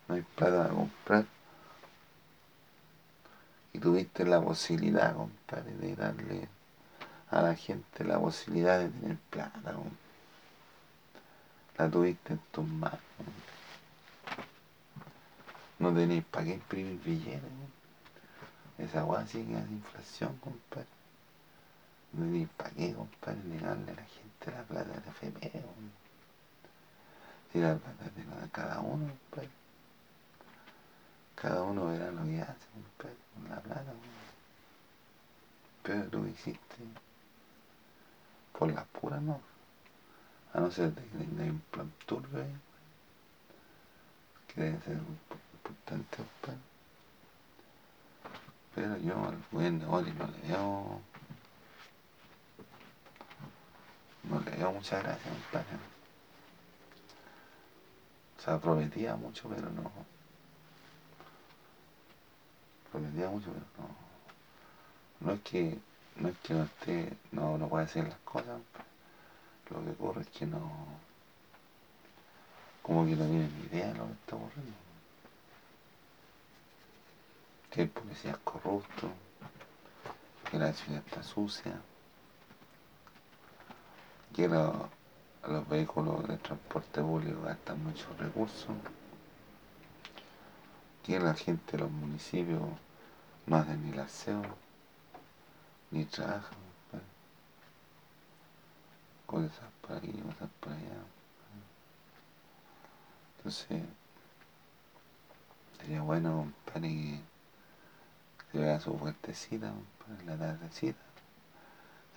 No 0.07 0.15
hay 0.15 0.24
plata 0.24 0.63
para 0.63 0.74
comprar. 0.74 1.25
Y 3.72 3.77
tuviste 3.77 4.25
la 4.25 4.41
posibilidad, 4.41 5.15
compadre, 5.15 5.75
de 5.75 5.95
darle 5.95 6.50
a 7.29 7.43
la 7.43 7.53
gente 7.53 8.03
la 8.03 8.19
posibilidad 8.19 8.79
de 8.79 8.89
tener 8.89 9.17
plata. 9.29 9.75
La 11.77 11.88
tuviste 11.88 12.33
en 12.33 12.39
tus 12.51 12.67
manos. 12.67 13.00
No 15.77 15.93
tenéis 15.93 16.24
para 16.25 16.45
qué 16.45 16.53
imprimir 16.55 17.00
billetes. 17.03 17.43
Esa 18.79 19.05
sí 19.27 19.43
que 19.45 19.60
es 19.60 19.69
inflación, 19.69 20.36
compadre. 20.38 21.02
No 22.13 22.25
tenéis 22.25 22.50
para 22.58 22.70
qué, 22.72 22.93
compadre, 22.93 23.43
negarle 23.46 23.91
a 23.91 23.96
la 23.96 24.03
gente 24.03 24.51
la 24.51 24.63
plata 24.63 24.89
de 24.89 25.01
la 25.01 25.12
FP. 25.12 25.63
Si 27.51 27.60
la 27.60 27.75
plata 27.75 28.03
de 28.03 28.50
cada 28.51 28.79
uno, 28.79 29.08
compadre. 29.08 29.50
Cada 31.36 31.63
uno 31.63 31.88
verá 31.88 32.12
lo 32.12 32.24
que 32.24 32.41
hace, 32.41 32.67
compadre, 32.74 33.17
con 33.34 33.50
la 33.50 33.60
plata. 33.62 33.93
Pero 35.82 36.08
tú 36.10 36.25
hiciste 36.27 36.75
por 38.58 38.72
las 38.72 38.86
puras 38.88 39.22
no. 39.22 39.41
A 40.53 40.60
no 40.60 40.72
ser 40.72 40.93
que 40.93 41.01
tenga 41.01 41.43
un 41.43 41.60
plan 41.72 41.91
turbio 42.05 42.41
ahí. 42.41 42.55
Que 44.48 44.62
debe 44.62 44.82
ser 44.82 44.98
importante, 44.98 46.17
compadre. 46.17 46.60
Pero 48.75 48.98
yo 48.98 49.25
al 49.27 49.38
buen 49.51 49.79
negocio 49.79 50.13
no 50.13 50.27
le 50.27 50.48
veo. 50.48 51.01
No 54.63 54.70
le 54.70 54.74
veo 54.75 54.79
mucha 54.79 55.00
gracia, 55.01 55.29
compadre. 55.29 55.77
O 58.38 58.41
sea, 58.41 58.58
prometía 58.60 59.15
mucho, 59.17 59.50
pero 59.50 59.70
no. 59.70 59.91
Prometía 62.89 63.29
mucho, 63.29 63.51
pero 63.51 63.65
no. 63.77 65.27
No 65.27 65.34
es 65.34 65.41
que 65.41 65.77
no 66.15 66.29
es 66.29 66.38
que 66.38 66.53
no 66.53 66.63
esté, 66.63 67.17
no, 67.32 67.58
no 67.58 67.67
pueda 67.67 67.84
hacer 67.84 68.08
las 68.08 68.20
cosas, 68.20 68.62
lo 69.70 69.84
que 69.84 69.91
ocurre 69.91 70.22
es 70.22 70.29
que 70.29 70.46
no, 70.46 70.72
como 72.84 73.05
que 73.05 73.15
no 73.15 73.25
tiene 73.25 73.50
ni 73.50 73.65
idea 73.65 73.88
de 73.88 73.96
lo 73.96 74.05
que 74.05 74.13
está 74.13 74.36
ocurriendo. 74.36 74.74
Que 77.72 77.82
el 77.82 77.89
policía 77.89 78.32
es 78.32 78.38
corrupto, 78.38 79.10
que 80.50 80.58
la 80.58 80.72
ciudad 80.72 81.01
está 81.05 81.24
sucia, 81.24 81.82
que 84.33 84.47
los 84.47 85.69
vehículos 85.69 86.27
de 86.27 86.37
transporte 86.37 87.01
público 87.01 87.43
gastan 87.43 87.83
muchos 87.83 88.17
recursos, 88.17 88.75
que 91.03 91.19
la 91.19 91.33
gente 91.35 91.73
de 91.73 91.83
los 91.83 91.91
municipios 91.91 92.61
no 93.45 93.57
hace 93.57 93.77
ni 93.77 93.91
el 93.91 93.99
aseo 93.99 94.41
ni 95.91 96.05
trabajan, 96.05 96.57
cosas 99.27 99.51
por 99.81 99.97
aquí, 99.97 100.11
cosas 100.11 100.49
por 100.59 100.73
allá. 100.73 101.03
Entonces, 103.37 103.83
sería 105.77 106.01
bueno, 106.01 106.51
compadre, 106.65 107.19
que 108.37 108.57
se 108.57 108.57
vea 108.57 108.79
su 108.79 108.97
fuertecita, 108.97 109.71
compadre, 109.71 110.25
la 110.25 110.37
tardecita. 110.37 111.12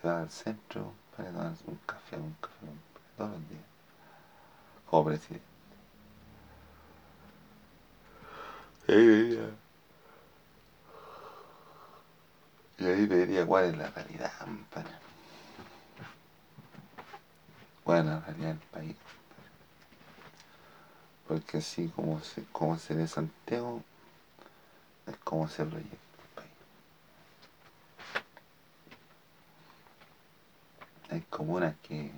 Va 0.06 0.20
al 0.20 0.30
centro 0.30 0.92
para 1.16 1.30
tomarse 1.30 1.64
un 1.66 1.80
café, 1.84 2.16
un 2.16 2.36
café, 2.40 2.66
compadre, 2.66 3.10
todos 3.16 3.30
los 3.32 3.48
días. 3.48 3.64
Como 4.88 5.04
presidente. 5.06 5.44
Y 12.78 12.86
ahí 12.86 13.06
vería 13.06 13.44
cuál 13.44 13.64
es 13.64 13.76
la 13.76 13.88
realidad, 13.88 14.32
compadre. 14.38 14.90
Cuál 17.82 17.98
es 17.98 18.04
la 18.04 18.20
realidad 18.20 18.48
del 18.48 18.58
país. 18.58 18.96
Porque 21.26 21.58
así 21.58 21.88
como 21.88 22.20
se, 22.20 22.44
como 22.52 22.78
se 22.78 22.94
ve 22.94 23.08
Santiago, 23.08 23.82
es 25.06 25.16
como 25.18 25.48
se 25.48 25.64
proyecta 25.64 25.96
el 25.96 26.34
país. 26.34 26.50
Comunas 31.24 31.74
que 31.82 32.10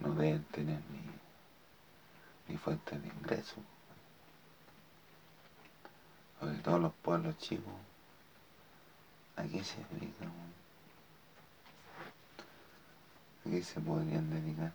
no 0.00 0.14
deben 0.14 0.44
tener 0.44 0.80
ni, 0.90 1.02
ni 2.48 2.58
fuentes 2.58 3.00
de 3.00 3.08
ingreso. 3.08 3.56
Sobre 6.40 6.56
todos 6.58 6.80
los 6.80 6.92
pueblos 6.94 7.38
chicos 7.38 7.72
¿A 9.36 9.42
qué 9.42 9.64
se 9.64 9.76
dedican? 9.90 10.30
¿A 13.44 13.50
qué 13.50 13.62
se 13.62 13.80
podrían 13.80 14.30
dedicar? 14.30 14.72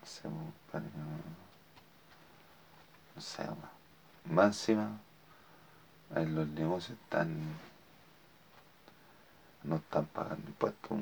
No 0.00 0.06
sé, 0.06 0.28
para 0.70 0.84
no, 0.84 0.90
no 3.14 3.22
sé, 3.22 3.44
más 4.26 4.46
encima, 4.46 4.98
los 6.14 6.48
negocios 6.48 6.98
están, 7.02 7.30
no 9.64 9.76
están 9.76 10.06
pagando 10.06 10.48
impuestos. 10.48 10.98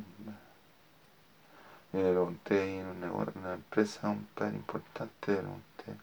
Yo 1.93 2.01
le 2.01 2.11
pregunté 2.11 2.81
en 2.81 2.87
una, 2.87 3.13
una 3.13 3.55
empresa, 3.55 4.09
un 4.09 4.27
plan 4.35 4.55
importante, 4.55 5.33
le 5.33 5.39
pregunté, 5.39 5.97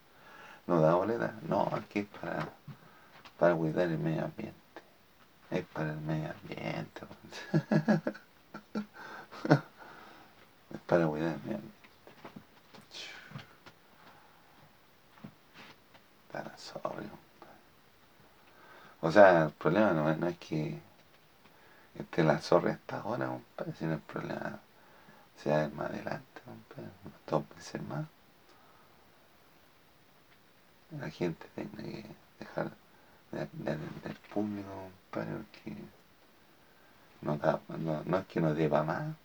¿no 0.67 0.81
da 0.81 0.95
boleta? 0.95 1.35
No, 1.47 1.69
aquí 1.73 1.99
es 1.99 2.07
para 2.07 2.49
para 3.37 3.55
cuidar 3.55 3.87
el 3.87 3.97
medio 3.97 4.25
ambiente. 4.25 4.55
Es 5.51 5.65
para 5.65 5.91
el 5.91 6.01
medio 6.01 6.31
ambiente. 6.31 7.01
es 10.73 10.79
para 10.87 11.07
cuidar 11.07 11.33
el 11.33 11.41
medio 11.41 11.57
ambiente. 11.57 11.75
Para 16.31 16.57
sobrio. 16.57 17.09
O 19.01 19.11
sea, 19.11 19.45
el 19.45 19.51
problema 19.51 19.91
no, 19.91 20.15
no 20.15 20.27
es 20.27 20.37
que 20.37 20.79
esté 21.99 22.23
la 22.23 22.39
zorra 22.39 22.71
esta 22.71 23.01
ahora, 23.01 23.27
compadre, 23.27 23.73
sino 23.77 23.93
el 23.93 23.99
problema. 23.99 24.59
Sea 25.41 25.69
más 25.73 25.89
adelante, 25.89 26.41
compadre, 26.45 26.89
dos 27.27 27.43
veces 27.55 27.81
más. 27.83 28.05
La 30.99 31.09
gente 31.09 31.45
tiene 31.55 31.71
que 31.71 32.05
dejar 32.39 32.71
del, 33.31 34.15
público, 34.33 34.69
compadre, 35.11 35.37
porque 35.37 35.75
no, 37.21 38.03
no, 38.05 38.17
es 38.17 38.25
que 38.27 38.39
no 38.39 38.53
deba 38.53 38.83
más, 38.83 39.15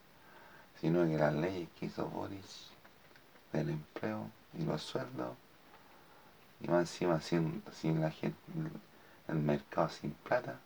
sino 0.80 1.06
que 1.06 1.18
las 1.18 1.34
leyes 1.34 1.68
que 1.78 1.86
hizo 1.86 2.06
Boris 2.08 2.70
del 3.52 3.70
empleo 3.70 4.30
y 4.58 4.64
los 4.64 4.82
sueldos, 4.82 5.36
y 6.60 6.68
más 6.68 6.80
encima 6.80 7.20
sin, 7.20 7.62
sin 7.72 8.00
la 8.00 8.10
gente, 8.10 8.38
el 9.28 9.36
mercado 9.36 9.88
sin 9.88 10.12
plata, 10.12 10.58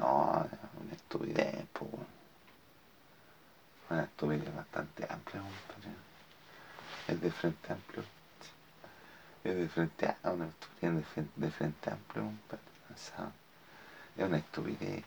no, 0.00 0.48
es 0.50 0.82
una 0.82 0.92
estupidez, 0.92 1.66
pues, 1.72 1.90
una 3.90 4.02
estupidez 4.02 4.54
bastante 4.54 5.06
amplia, 5.08 5.40
compadre. 5.40 5.94
Es 7.08 7.20
de 7.20 7.30
frente 7.30 7.72
amplio 7.72 8.04
es 9.44 9.56
de 9.56 9.68
frente 9.68 10.14
a 10.22 10.30
una 10.30 10.46
estupidez 10.46 10.94
de 11.36 11.50
frente, 11.50 11.90
amplio, 11.90 12.30
es 12.94 13.12
una 14.18 14.36
estupidez, 14.36 15.04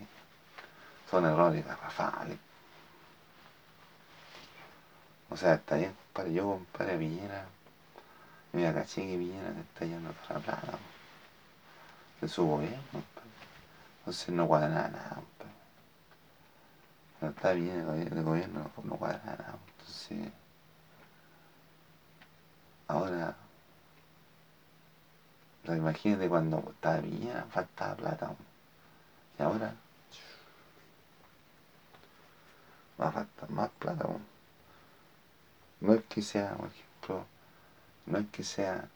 son 1.10 1.26
errores 1.26 1.66
garrafales. 1.66 2.40
O 5.30 5.38
sea, 5.38 5.56
está 5.56 5.76
bien, 5.76 5.94
compadre, 6.14 6.34
yo 6.34 6.44
compadre 6.46 6.98
Piñera, 6.98 7.46
mira 8.54 8.74
caché 8.74 9.02
que 9.02 9.18
Piñera 9.18 9.52
te 9.52 9.62
está 9.62 9.86
yendo 9.86 10.12
para 10.14 10.40
la 10.40 10.46
plata, 10.46 10.78
de 12.22 12.28
su 12.28 12.46
gobierno, 12.48 12.78
compadre. 12.92 13.23
Entonces 14.04 14.30
no 14.30 14.48
cuadra 14.48 14.90
nada, 14.90 15.10
compadre. 15.16 15.54
No 17.22 17.30
está 17.30 17.54
bien 17.54 17.80
el 17.80 18.24
gobierno, 18.24 18.70
no 18.84 18.96
cuadra 18.98 19.22
nada, 19.26 19.58
entonces 19.78 20.32
ahora 22.88 23.36
imagínate 25.68 26.28
cuando 26.28 26.60
estaba 26.72 26.98
bien, 26.98 27.46
faltaba 27.50 27.96
plata. 27.96 28.36
Y 29.40 29.44
ahora 29.44 29.74
va 33.00 33.08
a 33.08 33.12
faltar 33.12 33.50
más 33.50 33.70
plata. 33.80 34.06
No 35.80 35.94
es 35.94 36.04
que 36.04 36.22
sea, 36.22 36.56
por 36.56 36.68
ejemplo, 36.68 37.26
no 38.06 38.18
es 38.18 38.28
que 38.32 38.44
sea 38.44 38.88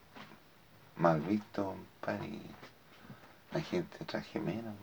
mal 0.98 1.22
visto, 1.22 1.76
compadre, 2.02 2.42
la 3.58 3.64
gente 3.64 4.06
traje 4.06 4.40
menos, 4.40 4.76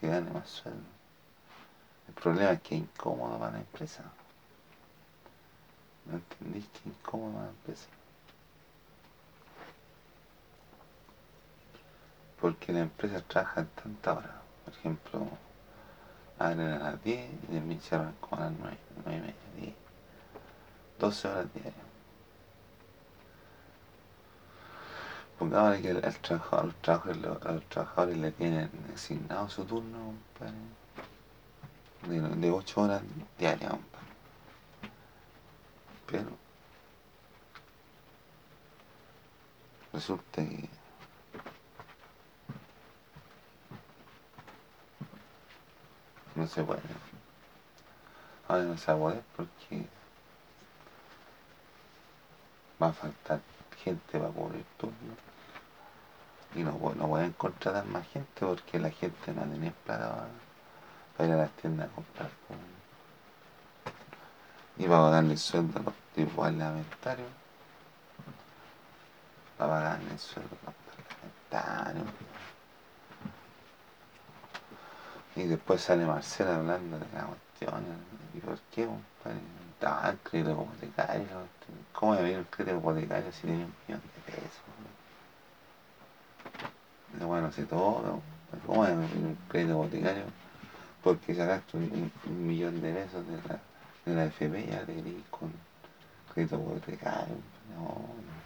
que 0.00 0.08
gane 0.08 0.30
más 0.30 0.48
sueldo. 0.48 0.80
El 2.08 2.14
problema 2.14 2.52
es 2.52 2.60
que 2.62 2.74
es 2.76 2.82
incómodo 2.82 3.38
para 3.38 3.52
la 3.52 3.58
empresa. 3.58 4.02
¿No 6.06 6.16
entendís 6.16 6.66
que 6.68 6.78
es 6.78 6.86
incómodo 6.86 7.32
para 7.32 7.44
la 7.44 7.50
empresa? 7.50 7.88
porque 12.42 12.72
la 12.72 12.80
empresa 12.80 13.20
trabaja 13.20 13.64
tanta 13.64 14.14
hora, 14.14 14.42
por 14.64 14.74
ejemplo, 14.74 15.28
abren 16.40 16.72
a 16.72 16.78
las 16.90 17.04
10 17.04 17.30
y 17.52 17.78
cierran 17.78 18.14
como 18.20 18.42
a 18.42 18.46
las 18.46 18.54
9, 18.58 18.76
9 19.04 19.16
y 19.16 19.20
media, 19.20 19.34
10. 19.60 19.74
12 20.98 21.28
horas 21.28 21.54
diarias. 21.54 21.91
Pongámosle 25.38 25.82
que 25.82 25.90
el, 25.90 26.04
el 26.04 26.16
trabajador, 26.18 26.66
los, 26.66 26.74
trabajadores, 26.76 27.22
los, 27.22 27.68
trabajadores 27.68 28.16
le 28.18 28.32
tienen 28.32 28.70
asignado 28.94 29.48
su 29.48 29.64
turno 29.64 30.14
compadre, 30.38 30.54
de, 32.08 32.36
de 32.36 32.50
8 32.50 32.80
horas 32.80 33.02
diarias. 33.38 33.70
compadre. 33.70 34.06
Pero 36.06 36.30
resulta 39.92 40.42
que 40.42 40.68
no 46.34 46.46
se 46.46 46.62
puede. 46.62 46.80
Ahora 48.48 48.64
no 48.64 48.76
se 48.76 48.92
va 48.92 48.98
a 48.98 49.00
poder 49.00 49.22
porque 49.36 49.86
va 52.82 52.88
a 52.88 52.92
faltar 52.92 53.40
gente 53.84 54.18
para 54.18 54.30
cubrir 54.30 54.64
turno. 54.78 55.14
Y 56.54 56.62
no, 56.62 56.72
no 56.72 57.08
pueden 57.08 57.32
contratar 57.32 57.84
más 57.86 58.06
gente 58.08 58.46
porque 58.46 58.78
la 58.78 58.90
gente 58.90 59.32
no 59.32 59.42
tiene 59.42 59.72
plata 59.84 60.26
para, 61.16 61.28
ir 61.28 61.34
a 61.34 61.36
las 61.38 61.50
tiendas 61.52 61.88
a 61.88 61.94
comprar. 61.94 62.28
po. 62.28 62.54
Y 64.78 64.86
para 64.86 65.18
el 65.18 65.38
sueldo 65.38 65.80
a 65.80 65.82
los 65.82 65.94
tipos 66.14 66.34
parlamentarios. 66.34 67.28
Para 69.56 69.70
pagarle 69.70 70.12
el 70.12 70.18
sueldo 70.18 70.56
a 70.62 70.66
los 70.66 70.74
parlamentarios. 71.50 72.14
Y 75.34 75.44
después 75.44 75.80
sale 75.80 76.04
Marcela 76.04 76.56
hablando 76.56 76.98
de 76.98 77.06
la 77.14 77.24
cuestión. 77.24 77.84
¿Y 78.34 78.38
por 78.40 78.58
qué, 78.70 78.86
compadre? 78.86 79.61
Ah, 79.84 80.10
el 80.10 80.18
crédito 80.20 80.52
hipotecario. 80.52 81.48
¿Cómo 81.92 82.12
va 82.14 82.18
a 82.20 82.28
el 82.28 82.46
crédito 82.46 82.78
hipotecario 82.78 83.32
si 83.32 83.42
tiene 83.42 83.64
un 83.66 83.74
millón 83.86 84.02
de 84.14 84.32
pesos? 84.32 84.62
No, 87.18 87.28
bueno, 87.28 87.52
sé 87.52 87.64
todo. 87.66 88.20
¿Cómo 88.66 88.82
venir 88.82 88.98
un 89.14 89.36
crédito 89.48 89.72
hipotecario? 89.84 90.24
Porque 91.02 91.34
sacaste 91.34 91.76
un, 91.78 91.84
un- 91.84 92.12
un 92.32 92.46
millón 92.48 92.80
de 92.82 92.92
pesos 92.94 93.26
de 93.26 93.36
la, 93.48 93.60
de 94.06 94.14
la 94.14 94.24
FP 94.26 94.66
ya 94.66 94.84
te 94.86 94.94
querís 94.96 95.26
con 95.30 95.52
crédito 96.34 96.56
hipotecario. 96.56 97.36
No, 97.70 98.14
no. 98.26 98.42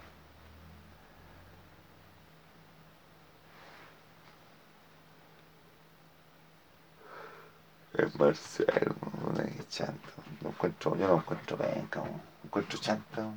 Es 7.97 8.15
Marcelo, 8.17 8.95
puta 9.37 9.49
que 9.49 9.67
chanto. 9.67 10.09
Lo 10.41 10.49
encuentro, 10.49 10.95
yo 10.95 11.07
lo 11.07 11.17
encuentro 11.17 11.57
penca. 11.57 11.99
Lo 11.99 12.19
encuentro 12.43 12.79
compadre. 12.79 13.33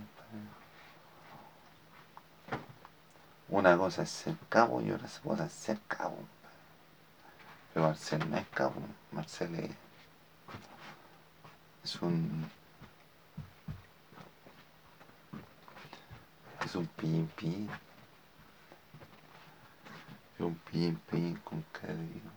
Una 3.48 3.76
cosa 3.76 4.02
es 4.02 4.10
ser 4.10 4.36
cabo 4.48 4.80
y 4.80 4.92
otra 4.92 5.08
cosa 5.22 5.46
es 5.46 5.52
ser 5.52 5.78
cabo. 5.88 6.16
compadre. 6.16 6.30
Pero 7.74 7.86
Marcel 7.86 8.30
no 8.30 8.36
es 8.36 8.48
cabo, 8.48 8.74
Marcel 9.12 9.54
es, 9.56 9.70
es 11.84 12.02
un 12.02 12.50
es 16.64 16.74
un 16.74 16.86
pillín 16.86 17.26
pillín. 17.36 17.70
Es 20.34 20.40
un 20.40 20.54
pillín 20.56 20.96
pillín 21.10 21.36
con 21.38 21.62
crédito. 21.72 22.30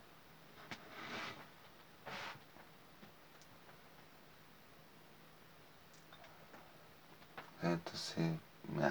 Entonces, 7.63 8.37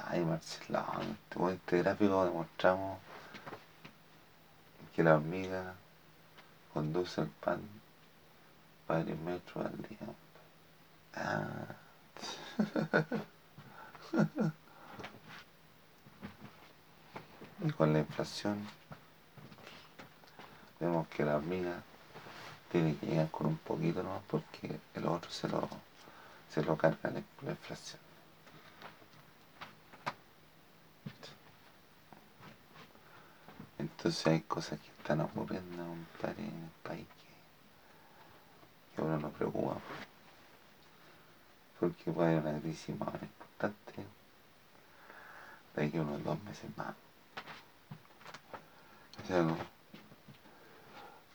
ay 0.09 0.25
Marcelado, 0.25 1.03
con 1.35 1.53
este 1.53 1.83
gráfico 1.83 2.25
demostramos 2.25 2.99
que 4.95 5.03
la 5.03 5.17
hormiga 5.17 5.75
conduce 6.73 7.21
el 7.21 7.29
pan 7.29 7.61
varios 8.89 9.19
metros 9.19 9.67
al 9.67 9.77
día. 9.83 9.99
Ah. 11.15 11.67
Y 17.65 17.71
con 17.71 17.93
la 17.93 18.01
inflación 18.01 18.59
vemos 20.81 21.07
que 21.07 21.25
la 21.25 21.37
hormiga 21.37 21.81
tiene 22.73 22.97
que 22.97 23.07
llegar 23.07 23.31
con 23.31 23.47
un 23.47 23.59
poquito 23.59 24.03
nomás 24.03 24.23
porque 24.27 24.81
el 24.95 25.07
otro 25.07 25.31
se 25.31 25.49
lo, 25.49 25.69
se 26.53 26.65
lo 26.65 26.77
carga 26.77 27.13
la 27.13 27.51
inflación. 27.51 28.02
Entonces 34.03 34.27
hay 34.27 34.41
cosas 34.41 34.81
que 34.81 34.89
están 34.89 35.21
ocurriendo 35.21 35.81
en 35.81 36.45
el 36.45 36.71
país 36.83 37.07
que, 37.07 38.97
que 38.97 39.01
a 39.01 39.05
uno 39.05 39.17
nos 39.17 39.33
preocupa. 39.33 39.77
Porque 41.79 42.11
puede 42.11 42.37
haber 42.37 42.55
una 42.55 42.61
crisis 42.61 42.99
más 42.99 43.15
importante 43.23 44.05
de 45.77 45.87
aquí 45.87 45.99
a 45.99 46.03
unos 46.03 46.25
dos 46.25 46.43
meses 46.43 46.69
más. 46.77 46.97
O 49.23 49.27
sea, 49.29 49.43
no. 49.45 49.57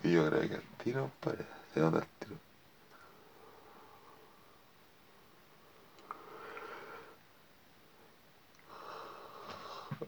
Y 0.03 0.11
yo 0.11 0.29
creo 0.29 0.41
que 0.41 0.55
el 0.55 0.67
tiro, 0.83 1.09
compadre, 1.21 1.45
se 1.73 1.79
nota 1.79 1.99
el 1.99 2.07
tiro. 2.19 2.35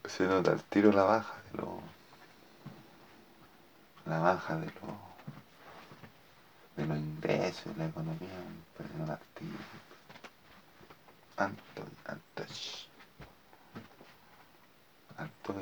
Se 0.10 0.28
nota 0.28 0.52
el 0.52 0.64
tiro 0.66 0.92
la 0.92 1.04
baja 1.04 1.42
de 1.54 1.58
los 1.58 1.79
la 4.10 4.20
baja 4.20 4.56
de 4.58 4.66
los 4.66 4.74
de 6.76 6.86
los 6.88 6.98
ingresos 6.98 7.66
de 7.76 7.84
la 7.84 7.86
economía, 7.90 8.30
no 8.98 9.06
la 9.06 9.20
tiro. 9.36 9.58
Alto 11.38 11.84
y 11.84 12.10
alto. 12.10 12.44
Y 15.16 15.22
alto. 15.22 15.54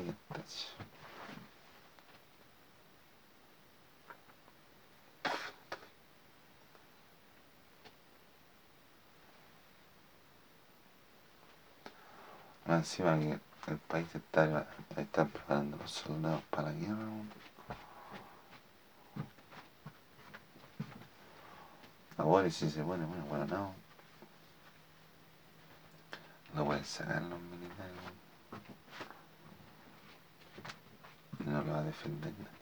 Más 12.66 12.78
encima 12.78 13.18
que 13.18 13.40
el 13.70 13.78
país 13.78 14.06
está, 14.14 14.66
está 14.96 15.24
preparando 15.24 15.76
los 15.76 15.90
soldados 15.90 16.42
para 16.50 16.70
la 16.70 16.72
guerra. 16.72 17.08
Weón. 22.18 22.30
Ahora 22.30 22.50
si 22.50 22.70
se 22.70 22.82
pone 22.82 23.04
bueno, 23.04 23.24
bueno, 23.26 23.46
no. 23.46 23.74
Lo 26.54 26.64
pueden 26.64 26.84
sacar 26.84 27.22
los 27.22 27.40
militares. 27.40 27.94
no 31.38 31.62
lo 31.62 31.72
va 31.72 31.78
a 31.78 31.82
defender 31.82 32.32
nadie. 32.32 32.58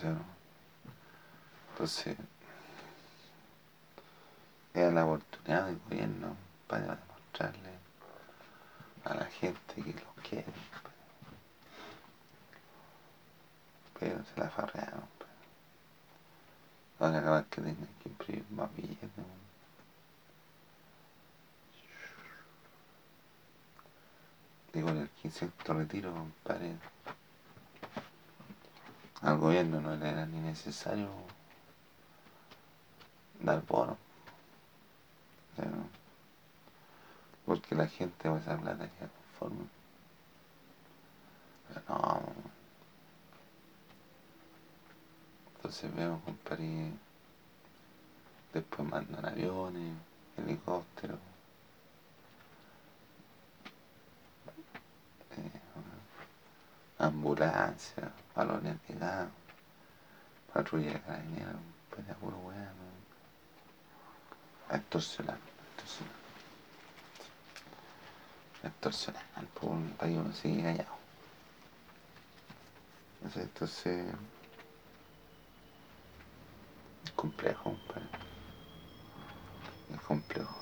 Sea, 0.00 0.10
no. 0.10 0.24
Entonces, 1.72 2.16
es 4.74 4.92
la 4.92 5.04
oportunidad 5.04 5.66
del 5.66 5.78
gobierno 5.80 6.36
para 6.66 6.82
demostrarle 6.82 7.72
a 9.04 9.14
la 9.14 9.24
gente 9.26 9.74
que 9.74 9.92
lo 9.92 10.22
quiere. 10.22 10.52
Pero 14.02 14.20
se 14.24 14.40
la 14.40 14.50
farrearon. 14.50 15.04
pues. 15.16 15.30
Ahora 16.98 17.18
acabar 17.20 17.44
que 17.44 17.60
tengan 17.60 17.88
que 18.02 18.08
imprimir 18.08 18.44
más 18.50 18.74
billetes. 18.74 19.10
Y 24.74 24.80
con 24.80 24.96
el 24.96 25.08
15 25.08 25.52
retiro, 25.66 26.12
compadre, 26.12 26.74
al 29.20 29.38
gobierno 29.38 29.80
no 29.80 29.94
le 29.94 30.08
era 30.08 30.26
ni 30.26 30.40
necesario 30.40 31.08
dar 33.38 33.64
bono. 33.66 33.96
O 35.52 35.56
sea, 35.56 35.66
no. 35.66 35.86
porque 37.46 37.76
la 37.76 37.86
gente 37.86 38.28
va 38.28 38.38
a 38.38 38.40
esa 38.40 38.56
plata 38.56 38.88
conforme. 39.38 39.66
Pero 41.68 41.82
no. 41.88 42.51
Entonces 45.62 45.94
veo, 45.94 46.20
compadre, 46.24 46.90
después 48.52 48.88
mandan 48.88 49.24
aviones, 49.24 49.94
helicópteros. 50.36 51.20
Eh, 55.36 55.60
ambulancia, 56.98 58.10
balones 58.34 58.76
patrulla 60.52 60.94
de 60.94 61.00
carabineros, 61.00 61.54
pues 61.90 62.08
de 62.08 62.14
puro 62.14 62.36
weón, 62.38 62.68
a 64.68 64.76
extorsionar, 64.78 65.38
extorsionar. 65.76 66.16
Extorsionar, 68.64 69.46
por 69.54 69.70
un 69.70 69.90
país 69.90 70.18
uno 70.18 70.34
sigue 70.34 70.62
callado. 70.64 70.96
Entonces, 73.36 74.12
es 77.04 77.10
complejo, 77.12 77.62
compadre. 77.64 78.06
Es 79.94 80.00
complejo. 80.00 80.56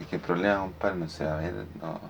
Es 0.00 0.06
que 0.08 0.16
el 0.16 0.22
problema, 0.22 0.60
compadre, 0.60 0.96
no 0.96 1.08
se 1.08 1.24
va 1.24 1.38
a 1.38 1.40
ver, 1.40 1.66
no, 1.80 2.00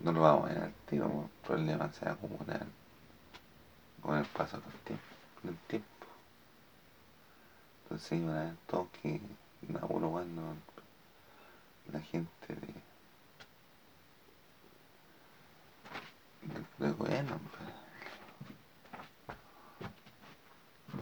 no 0.00 0.12
lo 0.12 0.20
vamos 0.20 0.50
a 0.50 0.54
ver 0.54 0.62
al 0.62 0.72
tiro, 0.86 1.06
el 1.06 1.46
problema 1.46 1.92
se 1.92 2.04
va 2.04 2.12
a 2.12 2.14
acumular 2.14 2.66
con 4.00 4.18
el 4.18 4.24
paso 4.26 4.60
del 4.60 4.72
tiempo. 4.84 5.04
Del 5.42 5.56
tiempo. 5.68 5.88
Entonces 7.82 8.18
iban 8.18 8.36
a 8.36 8.44
ver 8.44 8.56
todos 8.66 8.88
que 9.02 9.20
uno 9.88 10.10
cuando 10.10 10.54
la 11.92 12.00
gente 12.00 12.30
de, 12.48 12.74
de, 16.86 16.92
bueno, 16.92 17.38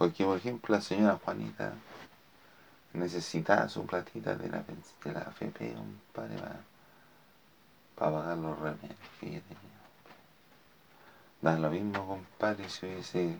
porque 0.01 0.25
por 0.25 0.35
ejemplo 0.35 0.73
la 0.73 0.81
señora 0.81 1.19
Juanita 1.23 1.73
necesitaba 2.93 3.69
su 3.69 3.85
platita 3.85 4.33
de 4.33 4.49
la, 4.49 4.63
de 4.63 5.13
la 5.13 5.19
AFP, 5.19 5.75
compadre, 5.75 6.37
para, 6.37 6.59
para 7.95 8.11
pagar 8.11 8.37
los 8.39 8.57
remedios 8.57 8.97
que 9.19 9.27
ella 9.27 9.41
tenía. 9.41 9.79
Da 11.43 11.59
lo 11.59 11.69
mismo, 11.69 12.07
compadre, 12.07 12.67
si 12.67 12.87
hubiese, 12.87 13.37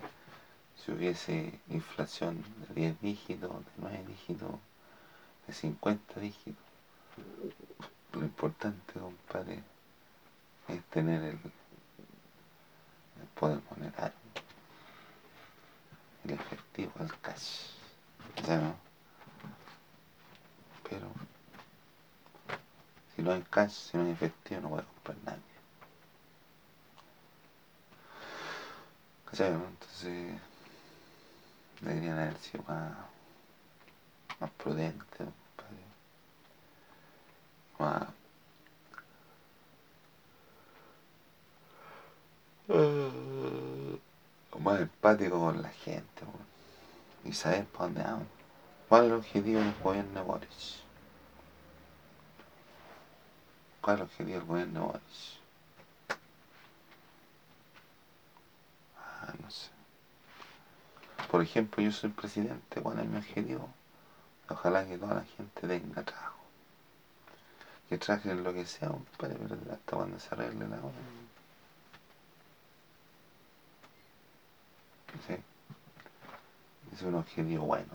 si 0.77 0.91
hubiese 0.91 1.59
inflación 1.69 2.43
de 2.67 2.75
10 2.75 3.01
dígitos, 3.01 3.49
de 3.49 3.71
9 3.77 4.05
dígitos, 4.07 4.51
de 5.47 5.53
50 5.53 6.19
dígitos. 6.19 6.63
Lo 8.13 8.21
importante, 8.21 8.99
compadre, 8.99 9.63
es 10.67 10.83
tener 10.91 11.23
el, 11.23 11.39
el 13.19 13.27
poder 13.33 13.61
monetario, 13.71 14.20
el 16.25 16.31
efectivo, 16.31 16.91
el 16.99 17.19
cash. 17.19 17.67
¿Ya 18.47 18.57
no? 18.57 18.75
Pero 20.89 21.07
si 23.15 23.21
no 23.21 23.31
hay 23.31 23.41
cash, 23.49 23.71
si 23.71 23.97
no 23.97 24.03
hay 24.03 24.11
efectivo, 24.11 24.61
no 24.61 24.69
puede 24.69 24.83
comprar 24.83 25.17
nadie. 25.25 25.41
¿Cachai? 29.25 29.51
no? 29.51 29.65
Entonces 29.65 30.39
deberían 31.81 32.19
haber 32.19 32.37
sido 32.37 32.63
más, 32.67 32.93
más 34.39 34.51
prudentes, 34.51 35.27
más 37.79 38.07
más 44.61 44.79
empático 44.79 45.39
con 45.39 45.61
la 45.61 45.69
gente 45.69 46.23
weón. 46.23 46.45
y 47.25 47.33
saber 47.33 47.65
para 47.65 47.85
dónde 47.85 48.03
vamos. 48.03 48.27
¿Cuál 48.89 49.03
es 49.03 49.07
el 49.07 49.17
objetivo 49.17 49.59
del 49.59 49.73
gobierno 49.83 50.19
de 50.19 50.25
Boris? 50.25 50.81
¿Cuál 53.81 53.95
es 53.95 53.99
el 53.99 54.05
objetivo 54.05 54.37
del 54.37 54.47
gobierno 54.47 54.79
de 54.79 54.85
Boris? 54.85 55.39
Ah, 58.97 59.33
no 59.41 59.49
sé. 59.49 59.69
Por 61.29 61.41
ejemplo, 61.41 61.81
yo 61.81 61.91
soy 61.91 62.09
presidente, 62.09 62.81
¿cuál 62.81 62.99
es 62.99 63.05
mi 63.07 63.17
objetivo? 63.17 63.69
Ojalá 64.49 64.85
que 64.85 64.97
toda 64.97 65.15
la 65.15 65.23
gente 65.23 65.67
tenga 65.67 66.03
trabajo. 66.03 66.39
Que 67.87 67.97
trajen 67.97 68.43
lo 68.43 68.53
que 68.53 68.65
sea, 68.65 68.89
compadre, 68.89 69.37
pero 69.41 69.55
hasta 69.71 69.95
cuando 69.95 70.19
se 70.19 70.27
arregle 70.35 70.67
la 70.67 70.77
hora. 70.77 71.20
Sí. 75.27 75.35
Es 76.93 77.01
un 77.03 77.15
objetivo 77.15 77.65
bueno, 77.65 77.89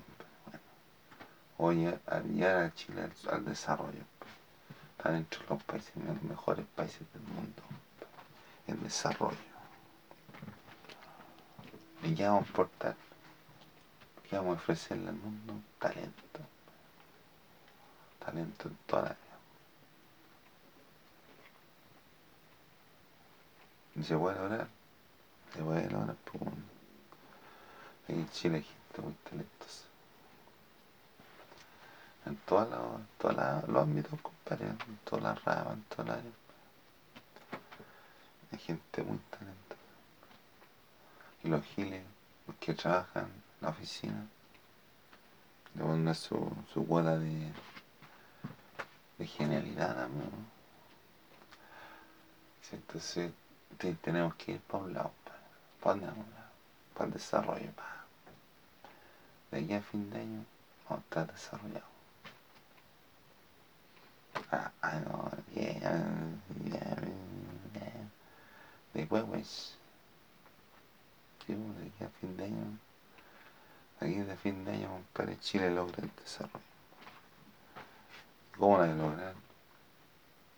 bueno. 1.59 1.93
Llegar 2.25 2.63
a 2.65 2.75
Chile 2.75 3.11
al, 3.31 3.45
desarrollo, 3.45 4.03
están 4.97 5.17
entre 5.17 5.41
los 5.49 5.63
países, 5.65 5.93
los 5.97 6.23
mejores 6.23 6.67
países 6.75 7.01
del 7.13 7.23
mundo, 7.23 7.63
en 8.67 8.83
desarrollo. 8.83 9.37
¿Y 12.03 12.15
qué 12.15 12.27
vamos 12.27 12.47
a 12.47 12.51
aportar? 12.51 12.97
¿Qué 14.29 14.37
vamos 14.37 14.57
a 14.57 14.61
ofrecerle 14.61 15.09
al 15.09 15.17
mundo? 15.17 15.55
Talento. 15.79 16.41
Talento 18.25 18.69
en 18.69 18.77
toda 18.87 19.03
la 19.03 19.09
vida. 19.09 19.19
¿Y 23.97 24.03
se 24.03 24.17
puede 24.17 24.39
lograr? 24.39 24.69
Se 25.55 25.63
puede 25.63 25.91
lograr, 25.91 26.17
pues 26.25 26.45
bueno. 26.45 26.57
Aquí 26.57 26.76
en 28.09 28.31
Chile 28.31 28.59
hay 28.59 28.63
gente 28.63 29.03
muy 29.03 29.13
talentosa. 29.29 29.83
En 32.27 32.37
todos 32.39 32.69
los, 32.71 33.01
todos 33.19 33.69
los 33.69 33.83
ámbitos, 33.83 34.21
compadre, 34.21 34.67
en 34.67 34.99
todas 35.05 35.23
las 35.25 35.45
ramas, 35.45 35.75
en 35.75 35.83
todas 35.85 36.07
las 36.09 36.19
áreas. 36.19 36.35
Hay 38.53 38.59
gente 38.59 39.03
muy 39.03 39.19
talentosa. 39.31 39.81
Y 41.45 41.49
los 41.49 41.65
giles, 41.65 42.05
los 42.47 42.57
que 42.57 42.75
trabajan 42.75 43.25
en 43.27 43.43
la 43.61 43.69
oficina, 43.69 44.27
le 45.75 45.83
ponen 45.83 46.15
su, 46.15 46.53
su 46.73 46.87
cuota 46.87 47.19
de, 47.19 47.53
de 49.19 49.27
genialidad. 49.27 50.09
Sí, 52.63 52.75
Entonces 52.77 53.33
te- 53.79 53.95
tenemos 53.95 54.35
que 54.35 54.53
ir 54.53 54.61
para 54.63 54.85
un 54.85 54.93
lado, 54.95 55.13
para, 55.81 55.95
para, 56.01 56.07
vamos? 56.11 56.27
para 56.95 57.07
el 57.07 57.13
desarrollo. 57.13 57.71
De 59.57 59.63
aquí 59.63 59.73
a 59.73 59.81
fin 59.81 60.11
de 60.11 60.21
año 60.21 60.45
vamos 60.87 61.03
a 61.03 61.09
estar 61.09 61.33
desarrollados. 61.33 61.89
Ah, 64.53 64.71
ah, 64.83 65.01
no, 65.01 65.31
bien. 65.55 66.43
Después, 68.93 69.25
pues, 69.25 69.79
de 71.49 71.55
aquí 71.55 72.05
a 72.05 72.09
fin 72.21 72.37
de 72.37 72.45
año, 72.45 72.79
de 73.99 74.07
aquí 74.07 74.31
a 74.31 74.37
fin 74.37 74.63
de 74.63 74.73
año, 74.73 74.91
compadre, 74.91 75.39
Chile 75.41 75.71
logra 75.71 76.03
el 76.03 76.11
desarrollo. 76.17 76.61
¿Cómo 78.59 78.79
hay 78.79 78.91
que 78.91 78.97
lograr? 78.97 79.35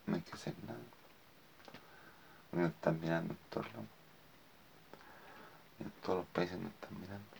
No 0.06 0.16
hay 0.16 0.22
que 0.22 0.32
hacer 0.32 0.54
nada. 0.66 0.80
Nos 2.50 2.72
están 2.72 2.98
mirando 3.00 3.32
en 3.32 3.38
todos 6.02 6.18
los 6.18 6.26
países 6.26 6.58
nos 6.58 6.72
están 6.72 7.00
mirando. 7.00 7.37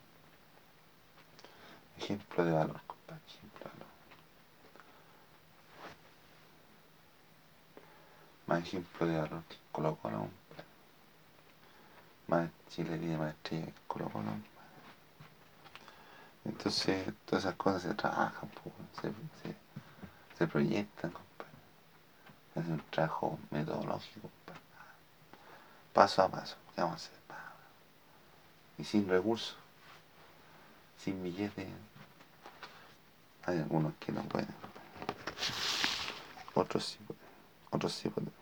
Ejemplo 1.99 2.45
de 2.45 2.53
valor, 2.53 2.81
compadre, 2.87 3.21
ejemplo 3.27 3.59
de 3.59 3.65
valor. 3.65 3.87
Más 8.47 8.59
ejemplo 8.61 9.07
de 9.07 9.17
valor 9.21 9.43
que 9.49 9.57
Colo 9.73 9.97
Colo, 9.97 10.19
compadre. 10.19 10.65
Más 12.29 12.51
Chile 12.71 12.99
tiene 12.99 13.19
más 13.19 13.35
estrella 13.35 13.67
que 13.67 13.75
Colo 13.87 14.09
Colo. 14.11 14.31
Entonces, 16.45 17.13
todas 17.27 17.45
esas 17.45 17.57
cosas 17.57 17.83
se 17.83 17.95
trabajan, 17.95 18.49
se, 19.01 19.09
se, 19.09 19.57
se 20.39 20.47
proyectan, 20.47 21.11
compadre. 21.11 21.53
Hace 22.55 22.71
un 22.71 22.83
trabajo 22.91 23.39
metodológico, 23.51 24.31
compadre. 24.31 24.63
Paso 25.93 26.23
a 26.23 26.29
paso, 26.29 26.57
¿qué 26.75 26.81
vamos 26.81 26.93
a 26.93 26.97
hacer? 26.97 27.19
Y 28.79 28.85
sin 28.85 29.09
recursos, 29.09 29.57
sin 30.99 31.23
billetes. 31.23 31.69
Hay 33.47 33.59
algunos 33.59 33.95
que 33.99 34.13
no 34.13 34.23
pueden. 34.23 34.49
Otros 36.55 36.85
sí 36.85 36.99
pueden. 37.07 37.23
Otros 37.71 37.93
sí 37.93 38.09
pueden. 38.09 38.33